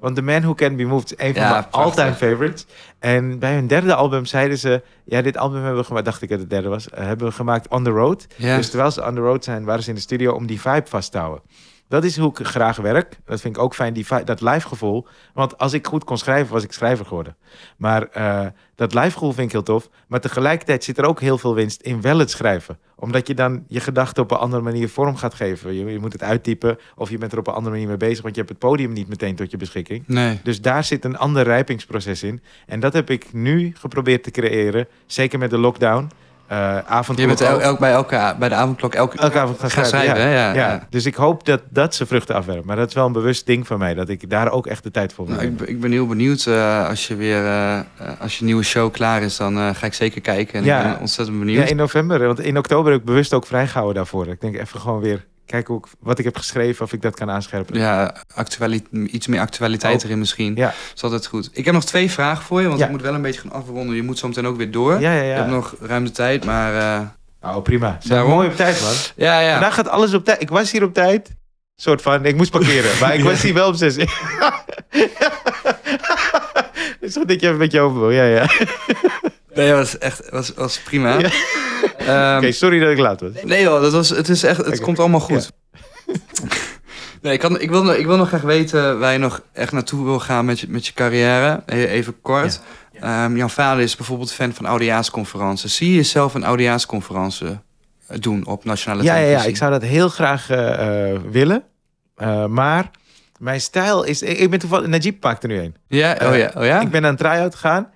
[0.00, 2.66] Want The Man Who Can Be Moved is een van mijn all-time favorites.
[2.98, 4.82] En bij hun derde album zeiden ze...
[5.04, 6.04] Ja, dit album hebben we gemaakt...
[6.04, 6.88] Dacht ik dat het derde was.
[6.94, 8.26] hebben we gemaakt on the road.
[8.38, 10.86] Dus terwijl ze on the road zijn, waren ze in de studio om die vibe
[10.86, 11.42] vast te houden.
[11.90, 13.18] Dat is hoe ik graag werk.
[13.24, 15.06] Dat vind ik ook fijn, die dat live gevoel.
[15.34, 17.36] Want als ik goed kon schrijven, was ik schrijver geworden.
[17.76, 19.88] Maar eh, dat live gevoel vind ik heel tof.
[20.06, 22.78] Maar tegelijkertijd zit er ook heel veel winst in wel het schrijven.
[22.96, 25.74] Omdat je dan je gedachten op een andere manier vorm gaat geven.
[25.74, 28.22] Je, je moet het uittypen of je bent er op een andere manier mee bezig.
[28.22, 30.04] Want je hebt het podium niet meteen tot je beschikking.
[30.06, 30.40] Nee.
[30.42, 32.42] Dus daar zit een ander rijpingsproces in.
[32.66, 34.86] En dat heb ik nu geprobeerd te creëren.
[35.06, 36.10] Zeker met de lockdown.
[36.50, 40.10] Eh Je bent elk bij, elke, bij de avondklok elke, elke avond gaan gaan schrijven.
[40.10, 40.30] schrijven.
[40.32, 40.46] ja.
[40.48, 40.86] Ja, Ja, ja.
[40.90, 42.64] dus ik hoop dat dat zijn vruchten afwerpt.
[42.64, 44.90] Maar dat is wel een bewust ding van mij, dat ik daar ook echt de
[44.90, 46.46] tijd voor wil Nou, ik, ben- ik ben heel benieuwd.
[46.46, 47.80] eh, als je weer eh,
[48.20, 50.58] als je nieuwe show klaar is, dan ga ik zeker kijken.
[50.58, 50.78] En Ja.
[50.78, 51.70] ik ben ontzettend Ja, benieuwd.
[51.70, 52.26] in november.
[52.26, 54.26] Want in oktober heb ik bewust ook vrijgehouden daarvoor.
[54.26, 57.14] Ik denk even gewoon weer kijken hoe ik, wat ik heb geschreven, of ik dat
[57.14, 57.78] kan aanscherpen.
[57.78, 58.14] Ja,
[59.10, 60.04] iets meer actualiteit Oh.
[60.04, 60.54] erin misschien.
[60.56, 60.66] Ja.
[60.66, 61.50] Dat is altijd goed.
[61.52, 62.84] Ik heb nog twee vragen voor je, want Ja.
[62.84, 63.96] ik moet wel een beetje gaan afronden.
[63.96, 65.00] Je moet zo meteen ook weer door.
[65.00, 65.54] Ja, ja, Je hebt ja.
[65.54, 66.74] nog ruim de tijd, maar...
[66.76, 67.06] eh,
[67.42, 67.96] Oh, prima.
[68.00, 68.92] Zijn mooi op tijd, man.
[69.16, 69.52] ja, ja.
[69.52, 70.42] Vandaag gaat alles op tijd.
[70.42, 71.30] Ik was hier op tijd.
[71.76, 72.90] Soort van, ik moest parkeren.
[73.00, 73.96] Maar ik was hier wel op zes.
[73.96, 74.08] Het
[77.00, 78.10] is goed dat je even met je over wil.
[78.10, 78.46] Ja, ja.
[79.54, 81.18] Nee, dat was echt was, was prima.
[81.18, 81.28] Ja.
[82.06, 83.30] Ehm, Oké, sorry dat ik laat was.
[83.44, 85.50] Nee joh, dat was, het, is echt, het komt allemaal goed.
[87.22, 89.72] nee, ik, kan, ik, wil, nog- ik wil nog graag weten waar je nog echt
[89.72, 91.62] naartoe wil gaan met je, met je carrière.
[91.66, 92.60] Even kort.
[93.00, 95.74] Ehm, Jan vader is bijvoorbeeld fan van oudejaarsconferenties.
[95.76, 97.46] Zie je jezelf een oudejaarsconferentie
[98.06, 99.42] eh, doen op nationale Ja, ja, televisie?
[99.44, 101.62] ja, ik zou dat heel graag eh, eh, willen.
[102.16, 102.90] Eh, maar
[103.38, 104.22] mijn stijl is...
[104.22, 104.86] Ik, ik ben toevallig...
[104.86, 105.74] Najib maakt er nu een.
[105.88, 106.16] Ja?
[106.22, 106.50] Oh ja?
[106.56, 106.80] Oh ja?
[106.80, 107.88] Ik ben naar een try-out gegaan.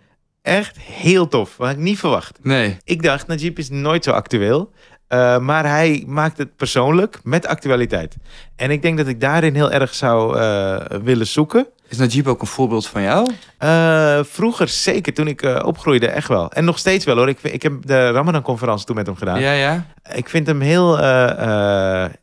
[0.45, 1.57] Echt heel tof.
[1.57, 2.39] Wat had ik niet verwacht.
[2.43, 2.77] Nee.
[2.85, 4.73] Ik dacht, Najib is nooit zo actueel.
[5.07, 8.17] Eh, maar hij maakt het persoonlijk met actualiteit.
[8.57, 11.67] En ik denk dat ik daarin heel erg zou eh, willen zoeken.
[11.89, 13.31] Is Najib ook een voorbeeld van jou?
[13.59, 16.51] Eh, vroeger zeker, toen ik opgroeide, echt wel.
[16.51, 17.29] En nog steeds wel hoor.
[17.29, 19.41] Ik, ik heb de Ramadan-conferentie toen met hem gedaan.
[19.41, 19.87] Ja, ja.
[20.15, 21.01] Ik vind hem heel,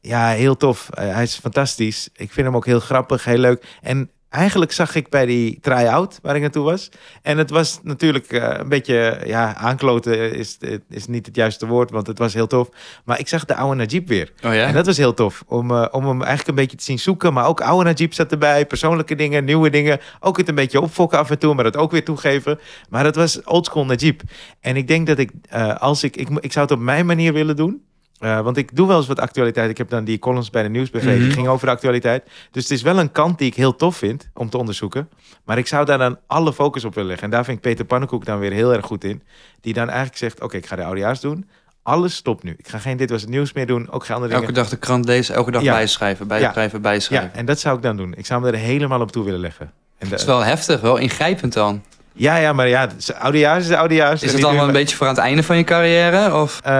[0.02, 0.90] ja, heel tof.
[0.94, 2.10] Hij is fantastisch.
[2.14, 3.66] Ik vind hem ook heel grappig, heel leuk.
[3.82, 6.90] En eigenlijk zag ik bij die try-out waar ik naartoe was.
[7.22, 10.58] En het was natuurlijk eh, een beetje, ja, aankloten is,
[10.90, 12.70] is niet het juiste woord, want het was heel tof.
[13.06, 14.32] Maar ik zag de oude Najib weer.
[14.46, 14.66] Oh ja?
[14.66, 17.34] En dat was heel tof, om, eh, om hem eigenlijk een beetje te zien zoeken.
[17.34, 20.00] Maar ook oude Najib zat erbij, persoonlijke dingen, nieuwe dingen.
[20.20, 22.60] Ook het een beetje opfokken af en toe, maar dat ook weer toegeven.
[22.90, 24.22] Maar dat was oldschool Najib.
[24.60, 27.34] En ik denk dat ik, eh, als ik, ik, ik zou het op mijn manier
[27.34, 27.82] willen doen.
[28.22, 29.70] Uh, want ik doe wel eens wat actualiteit.
[29.70, 31.32] Ik heb dan die columns bij de Nieuwsbv, die Mhm.
[31.32, 32.24] ging over de actualiteit.
[32.52, 35.10] Dus het is wel een kant die ik heel tof vind om te onderzoeken.
[35.46, 37.26] Maar ik zou daar dan alle focus op willen leggen.
[37.28, 39.22] En daar vind ik Peter Pannenkoek dan weer heel erg goed in.
[39.62, 41.50] Die dan eigenlijk zegt, oké, ik ga de oudejaars doen.
[41.84, 42.54] Alles stopt nu.
[42.58, 43.90] Ik ga geen Dit Was Het Nieuws meer doen.
[43.92, 44.62] Ook geen andere Elke dingen.
[44.62, 45.74] dag de krant lezen, elke dag Ja.
[45.74, 47.30] bijschrijven, bijschrijven, bijschrijven.
[47.34, 48.14] Ja, en dat zou ik dan doen.
[48.18, 49.72] Ik zou hem er helemaal op toe willen leggen.
[49.98, 51.84] En Dat is wel heftig, wel ingrijpend dan.
[52.14, 52.88] Ja, ja, maar ja,
[53.20, 54.24] oudejaars is de oudejaars.
[54.24, 56.36] Is het dan nu- wel een beetje voor aan het einde van je carrière?
[56.36, 56.60] Of?
[56.64, 56.72] Eh,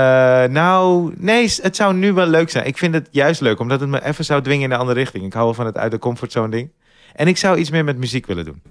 [0.44, 2.66] nou, nee, het zou nu wel leuk zijn.
[2.66, 5.26] Ik vind het juist leuk, omdat het me even zou dwingen in een andere richting.
[5.26, 6.72] Ik hou wel van het uit de comfortzone ding.
[7.16, 8.62] En ik zou iets meer met muziek willen doen.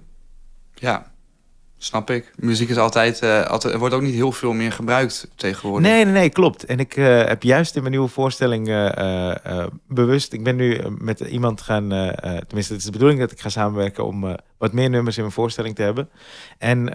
[0.73, 1.10] Ja,
[1.83, 2.31] snap ik.
[2.35, 5.91] Muziek is altijd, eh, altijd, er wordt ook niet heel veel meer gebruikt tegenwoordig.
[5.91, 6.65] Nee, nee, nee, klopt.
[6.65, 10.33] En ik eh, heb juist in mijn nieuwe voorstelling eh, bewust...
[10.33, 11.89] Ik ben nu met iemand gaan...
[12.47, 14.05] tenminste, het is de bedoeling dat ik ga samenwerken...
[14.05, 16.09] om wat meer nummers in mijn voorstelling te hebben.
[16.57, 16.93] En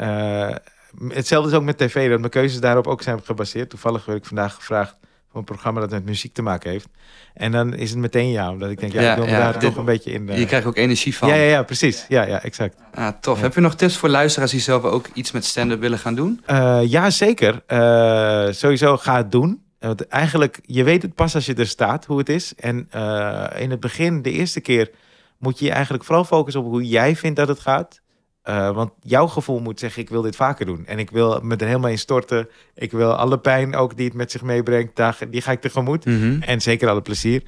[1.08, 3.70] hetzelfde is ook met tv, dat mijn keuzes daarop ook zijn gebaseerd.
[3.70, 4.96] Toevallig werd ik vandaag gevraagd
[5.36, 6.88] een programma dat met muziek te maken heeft.
[7.34, 9.38] En dan is het meteen ja, omdat ik denk, ja, Ja, ik wil me ja,
[9.38, 10.28] daar dit- toch een beetje in...
[10.28, 11.28] eh, Je krijgt ook energie van.
[11.28, 12.04] ja, ja, ja, precies.
[12.08, 12.76] Ja, ja, exact.
[12.94, 13.40] Ah, tof.
[13.40, 16.42] Heb je nog tips voor luisteraars die zelf ook iets met stand-up willen gaan doen?
[16.46, 17.62] Eh, ja, zeker.
[17.66, 19.62] Eh, sowieso ga het doen.
[19.78, 22.54] Want eigenlijk, je weet het pas als je er staat hoe het is.
[22.54, 22.88] En
[23.58, 24.90] in het begin, de eerste keer,
[25.38, 28.00] moet je je eigenlijk vooral focussen op hoe jij vindt dat het gaat.
[28.46, 30.86] Eh, want jouw gevoel moet zeggen, ik wil dit vaker doen.
[30.86, 32.48] En ik wil me er helemaal in storten.
[32.74, 36.04] Ik wil alle pijn ook die het met zich meebrengt, daar, die ga ik tegemoet.
[36.40, 37.42] En zeker alle plezier.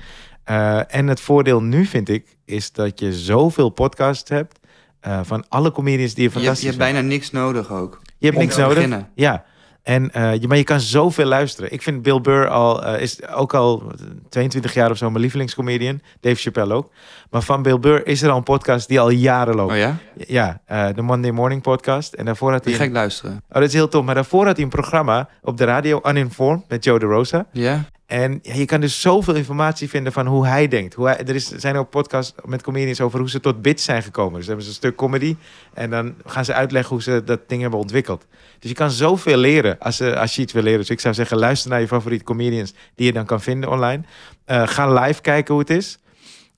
[0.44, 4.58] Eh, en het voordeel nu vind ik, is dat je zoveel podcasts hebt.
[5.00, 8.00] eh, van alle comedians die je Je, fantastisch je hebt bijna niks nodig ook.
[8.18, 8.74] je hebt niks nodig.
[8.74, 9.08] beginnen.
[9.14, 9.44] Ja.
[9.88, 11.72] En, eh, je, maar je kan zoveel luisteren.
[11.72, 13.92] Ik vind Bill Burr al, eh, is ook al
[14.28, 16.00] 22 jaar of zo mijn lievelingscomedian.
[16.20, 16.90] Dave Chappelle ook.
[17.30, 19.72] Maar van Bill Burr is er al een podcast die al jaren loopt.
[19.72, 19.96] Oh ja?
[20.26, 22.12] Ja, eh, de Monday Morning Podcast.
[22.12, 22.72] En daarvoor had hij...
[22.72, 23.32] Die ga een- ik luisteren.
[23.48, 24.04] Oh, dat is heel tof.
[24.04, 27.46] Maar daarvoor had hij een programma op de radio, Uninformed, met Joe DeRosa.
[27.52, 27.84] Ja?
[28.08, 30.94] En je kan dus zoveel informatie vinden van hoe hij denkt.
[30.94, 34.02] Hoe hij, er is, zijn ook podcasts met comedians over hoe ze tot bits zijn
[34.02, 34.38] gekomen.
[34.38, 35.36] Dus hebben ze een stuk comedy.
[35.74, 38.26] En dan gaan ze uitleggen hoe ze dat ding hebben ontwikkeld.
[38.58, 40.78] Dus je kan zoveel leren als, eh, als je iets wil leren.
[40.78, 44.02] Dus ik zou zeggen, luister naar je favoriete comedians die je dan kan vinden online.
[44.44, 45.98] Eh, ga live kijken hoe het is.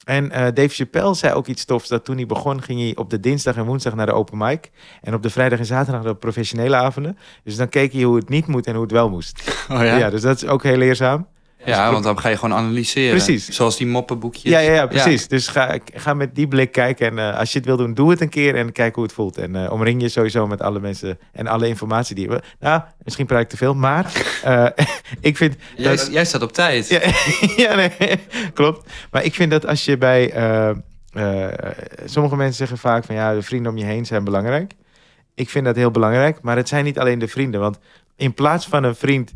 [0.05, 1.89] En eh, Dave Chappelle zei ook iets tofs.
[1.89, 4.71] Dat toen hij begon, ging hij op de dinsdag en woensdag naar de open mic.
[5.03, 7.19] En op de vrijdag en zaterdag naar de professionele avonden.
[7.45, 9.67] Dus dan keek hij hoe het niet moet en hoe het wel moest.
[9.71, 9.97] Oh ja?
[9.97, 11.27] ja dus dat is ook heel leerzaam.
[11.65, 13.11] Ja, want dan ga je gewoon analyseren.
[13.17, 13.49] Precies.
[13.49, 14.53] Zoals die moppenboekjes.
[14.53, 15.29] Ja, ja, ja, precies.
[15.29, 17.07] Dus ga, ga met die blik kijken.
[17.07, 19.13] En eh, als je het wil doen, doe het een keer en kijk hoe het
[19.13, 19.39] voelt.
[19.39, 22.41] En eh, omring je sowieso met alle mensen en alle informatie die we.
[22.61, 24.13] Nou, misschien praat ik te veel, maar
[24.45, 24.67] eh,
[25.21, 25.57] ik vind.
[25.77, 26.89] Jij, dat- jij staat op tijd.
[26.89, 27.01] ja,
[27.69, 27.91] ja, nee,
[28.55, 28.91] klopt.
[29.11, 30.33] Maar ik vind dat als je bij.
[32.05, 34.73] sommige mensen zeggen vaak van ja, de vrienden om je heen zijn belangrijk.
[35.35, 37.61] Ik vind dat heel belangrijk, maar het zijn niet alleen de vrienden.
[37.61, 37.79] Want
[38.17, 39.33] in plaats van een vriend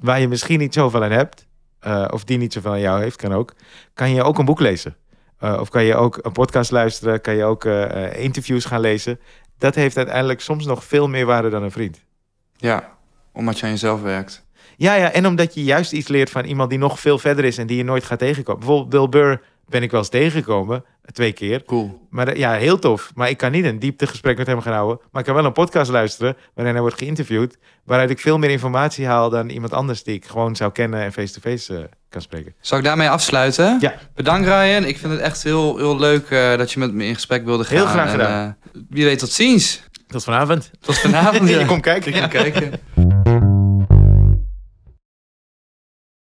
[0.00, 1.46] waar je misschien niet zoveel aan hebt,
[1.80, 3.54] eh, of die niet zoveel aan jou heeft, kan ook,
[3.94, 4.96] kan je ook een boek lezen.
[5.38, 9.20] Eh, of kan je ook een podcast luisteren, kan je ook eh, interviews gaan lezen.
[9.58, 12.04] Dat heeft uiteindelijk soms nog veel meer waarde dan een vriend.
[12.56, 12.96] Ja,
[13.32, 14.44] omdat je aan jezelf werkt.
[14.76, 17.58] Ja, ja, en omdat je juist iets leert van iemand die nog veel verder is
[17.58, 18.60] en die je nooit gaat tegenkomen.
[18.60, 21.62] Bijvoorbeeld Bill Burr ben ik wel eens tegengekomen, twee keer.
[21.64, 22.06] Cool.
[22.10, 23.10] Maar eh, ja, heel tof.
[23.14, 24.98] Maar ik kan niet een dieptegesprek met hem gaan houden.
[25.10, 27.56] Maar ik kan wel een podcast luisteren waarin hij wordt geïnterviewd.
[27.84, 31.12] Waaruit ik veel meer informatie haal dan iemand anders die ik gewoon zou kennen en
[31.12, 32.54] face-to-face eh, kan spreken.
[32.60, 33.76] Zal ik daarmee afsluiten?
[33.80, 33.94] Ja.
[34.14, 34.84] Bedankt Ryan.
[34.84, 37.64] Ik vind het echt heel, heel leuk eh, dat je met me in gesprek wilde
[37.64, 37.76] gaan.
[37.76, 38.56] Heel graag En, gedaan.
[38.72, 39.82] eh, wie weet tot ziens.
[40.06, 40.70] Tot vanavond.
[40.80, 41.48] Tot vanavond.
[41.50, 41.58] ja.
[41.58, 42.14] je komt kijken.
[42.14, 42.72] Ik kom kijken.